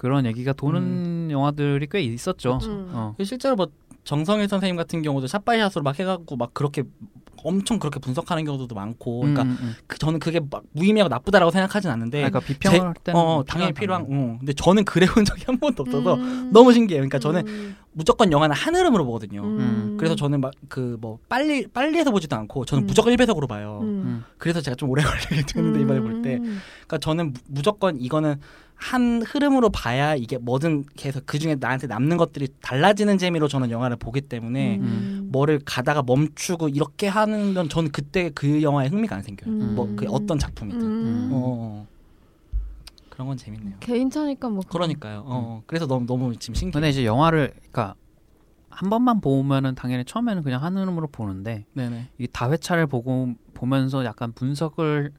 [0.00, 2.58] 그런 얘기가 도는 영화들이 꽤 있었죠.
[2.62, 2.90] 음.
[2.94, 3.14] 어.
[3.18, 3.66] 그 실제로 뭐
[4.04, 6.84] 정성일 선생님 같은 경우도 샷바이샷으로 막 해갖고 막 그렇게
[7.44, 9.74] 엄청 그렇게 분석하는 경우도 많고, 그러니까 음, 음.
[9.86, 13.72] 그 저는 그게 막 무의미하고 나쁘다라고 생각하진 않는데, 그러니까 비평을 제- 할 때는 어 당연히
[13.72, 14.02] 필요한.
[14.02, 16.50] 어, 근데 저는 그래본 적이 한 번도 없어서 음.
[16.52, 17.00] 너무 신기해요.
[17.00, 17.76] 그러니까 저는 음.
[17.92, 19.42] 무조건 영화는 한 흐름으로 보거든요.
[19.42, 19.96] 음.
[19.98, 22.86] 그래서 저는 막 그 뭐 빨리 빨리 해서 보지도 않고 저는 음.
[22.86, 23.80] 무조건 1배속으로 봐요.
[23.82, 23.86] 음.
[23.88, 24.24] 음.
[24.38, 26.60] 그래서 제가 좀 오래 걸리게 되는데 이번에 볼 때, 음.
[26.86, 28.36] 그러니까 저는 무- 무조건 이거는
[28.80, 33.96] 한 흐름으로 봐야 이게 뭐든 계속 그 중에 나한테 남는 것들이 달라지는 재미로 저는 영화를
[33.96, 35.28] 보기 때문에 음.
[35.30, 39.52] 뭐를 가다가 멈추고 이렇게 하는 건 저는 그때 그 영화에 흥미가 안 생겨요.
[39.52, 39.74] 음.
[39.74, 40.80] 뭐그 어떤 작품이든.
[40.80, 41.30] 음.
[41.30, 41.86] 어, 어.
[43.10, 43.76] 그런 건 재밌네요.
[43.80, 45.24] 개인 차니까 뭐 그러니까요.
[45.26, 46.72] 어, 그래서 너무 너무 지금 신기해.
[46.72, 47.94] 근데 이제 영화를 그러니까
[48.70, 52.08] 한 번만 보면은 당연히 처음에는 그냥 한 흐름으로 보는데 네네.
[52.16, 55.12] 이 다회차를 보고 보면서 약간 분석을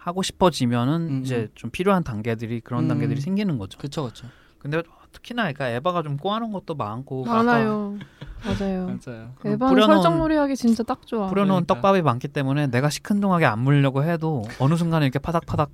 [0.00, 1.48] 하고 싶어지면은 음, 이제 음.
[1.54, 2.88] 좀 필요한 단계들이 그런 음.
[2.88, 3.78] 단계들이 생기는 거죠.
[3.78, 4.26] 그쵸 그쵸.
[4.58, 4.82] 근데
[5.12, 7.98] 특히나 그러니까 에바가 좀 꼬아놓은 것도 많고 많아요.
[8.42, 8.96] 맞아요.
[9.04, 9.32] 맞아요.
[9.44, 11.26] 에바는 설정놀이 하기 진짜 딱 좋아.
[11.28, 11.74] 뿌려놓은 그러니까.
[11.74, 15.68] 떡밥이 많기 때문에 내가 시큰둥하게 안 물려고 해도 어느 순간에 이렇게 파닥파닥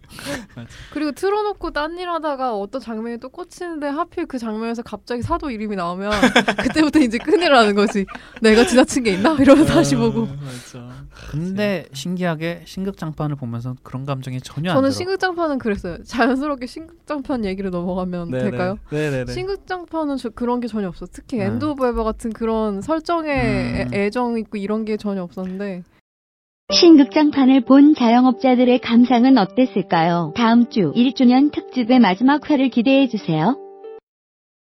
[0.92, 5.76] 그리고 틀어놓고 딴 일 하다가 어떤 장면이 또 꽂히는데 하필 그 장면에서 갑자기 사도 이름이
[5.76, 6.10] 나오면
[6.62, 7.18] 그때부터 이제
[7.48, 8.04] 나는 거지.
[8.42, 9.34] 내가 지나친 게 있나?
[9.38, 10.22] 이러면서 다시 보고.
[10.22, 10.88] 어, 맞죠.
[11.30, 14.90] 근데 신기하게 신극장판을 보면서 그런 감정이 전혀 안 저는.
[14.90, 16.02] 신극장판은 그랬어요.
[16.02, 18.50] 자연스럽게 신극장판 얘기를 넘어가면 네네.
[18.50, 18.78] 될까요?
[18.90, 19.32] 네네 네.
[19.32, 21.06] 신극장판은 저 그런 게 전혀 없어.
[21.10, 21.44] 특히 네.
[21.46, 23.90] End of Eva 같은 그런 설정에 음.
[23.94, 25.82] 애- 애정 있고 이런 게 전혀 없었는데
[26.72, 30.32] 신극장판을 본 자영업자들의 감상은 어땠을까요?
[30.36, 33.56] 다음 주 1주년 특집의 마지막 회를 기대해 주세요.